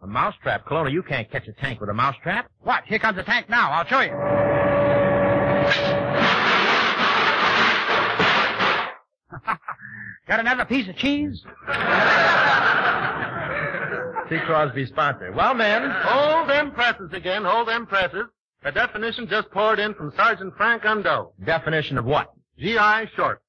A 0.00 0.06
mousetrap. 0.06 0.64
Colonna, 0.64 0.90
you 0.90 1.02
can't 1.02 1.28
catch 1.28 1.48
a 1.48 1.52
tank 1.54 1.80
with 1.80 1.90
a 1.90 1.92
mousetrap. 1.92 2.48
What? 2.60 2.84
Here 2.84 3.00
comes 3.00 3.18
a 3.18 3.24
tank 3.24 3.50
now. 3.50 3.72
I'll 3.72 3.84
show 3.86 3.98
you. 3.98 4.12
Got 10.28 10.38
another 10.38 10.64
piece 10.64 10.88
of 10.88 10.94
cheese? 10.94 11.42
C. 14.28 14.38
Crosby 14.46 14.86
sponsor. 14.86 15.32
Well, 15.32 15.54
men. 15.54 15.90
Hold 15.90 16.48
them 16.48 16.70
presses 16.70 17.12
again. 17.12 17.42
Hold 17.42 17.66
them 17.66 17.86
presses. 17.86 18.26
A 18.62 18.70
definition 18.70 19.26
just 19.28 19.50
poured 19.50 19.80
in 19.80 19.94
from 19.94 20.12
Sergeant 20.16 20.54
Frank 20.56 20.82
Undo. 20.84 21.32
Definition 21.44 21.98
of 21.98 22.04
what? 22.04 22.30
GI 22.58 23.10
short. 23.16 23.42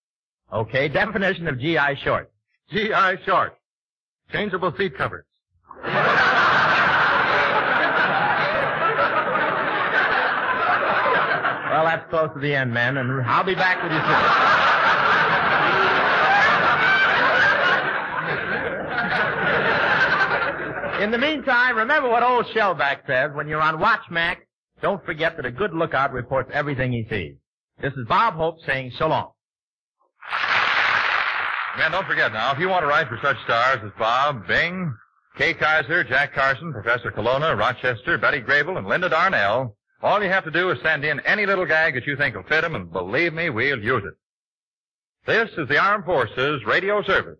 Okay, 0.51 0.87
definition 0.87 1.47
of 1.47 1.59
GI 1.59 1.95
short. 2.03 2.31
GI 2.71 3.23
short. 3.25 3.57
Changeable 4.31 4.73
seat 4.77 4.97
covers. 4.97 5.25
Well, 11.75 11.85
that's 11.85 12.09
close 12.09 12.29
to 12.33 12.39
the 12.39 12.55
end, 12.55 12.73
men, 12.73 12.97
and 12.97 13.21
I'll 13.23 13.43
be 13.43 13.53
back 13.53 13.83
with 13.83 13.91
you 13.91 13.99
soon. 13.99 14.55
In 21.03 21.11
the 21.11 21.17
meantime, 21.17 21.75
remember 21.75 22.09
what 22.09 22.23
old 22.23 22.45
Shellback 22.47 23.05
says. 23.05 23.31
When 23.33 23.47
you're 23.47 23.61
on 23.61 23.79
watch, 23.79 24.09
Mac, 24.09 24.47
don't 24.81 25.05
forget 25.05 25.35
that 25.35 25.45
a 25.45 25.51
good 25.51 25.73
lookout 25.73 26.13
reports 26.13 26.49
everything 26.53 26.93
he 26.93 27.05
sees. 27.09 27.35
This 27.81 27.93
is 27.93 28.07
Bob 28.07 28.35
Hope 28.35 28.57
saying 28.65 28.93
so 28.97 29.07
long. 29.07 29.31
Man, 31.77 31.91
don't 31.91 32.07
forget 32.07 32.31
now, 32.31 32.53
if 32.53 32.59
you 32.59 32.69
want 32.69 32.83
to 32.83 32.87
write 32.87 33.09
for 33.09 33.19
such 33.21 33.35
stars 33.43 33.79
as 33.83 33.91
Bob, 33.99 34.47
Bing, 34.47 34.95
Kay 35.37 35.53
Kyser, 35.53 36.07
Jack 36.07 36.33
Carson, 36.33 36.71
Professor 36.71 37.11
Colonna, 37.11 37.53
Rochester, 37.55 38.17
Betty 38.17 38.39
Grable, 38.39 38.77
and 38.77 38.87
Linda 38.87 39.09
Darnell, 39.09 39.75
all 40.01 40.23
you 40.23 40.29
have 40.29 40.45
to 40.45 40.51
do 40.51 40.69
is 40.71 40.81
send 40.81 41.03
in 41.03 41.19
any 41.21 41.45
little 41.45 41.65
gag 41.65 41.95
that 41.95 42.07
you 42.07 42.15
think 42.15 42.35
will 42.35 42.43
fit 42.43 42.63
'em, 42.63 42.75
and 42.75 42.93
believe 42.93 43.33
me, 43.33 43.49
we'll 43.49 43.83
use 43.83 44.03
it. 44.05 44.13
This 45.25 45.49
is 45.57 45.67
the 45.67 45.77
Armed 45.77 46.05
Forces 46.05 46.63
Radio 46.65 47.03
Service. 47.03 47.39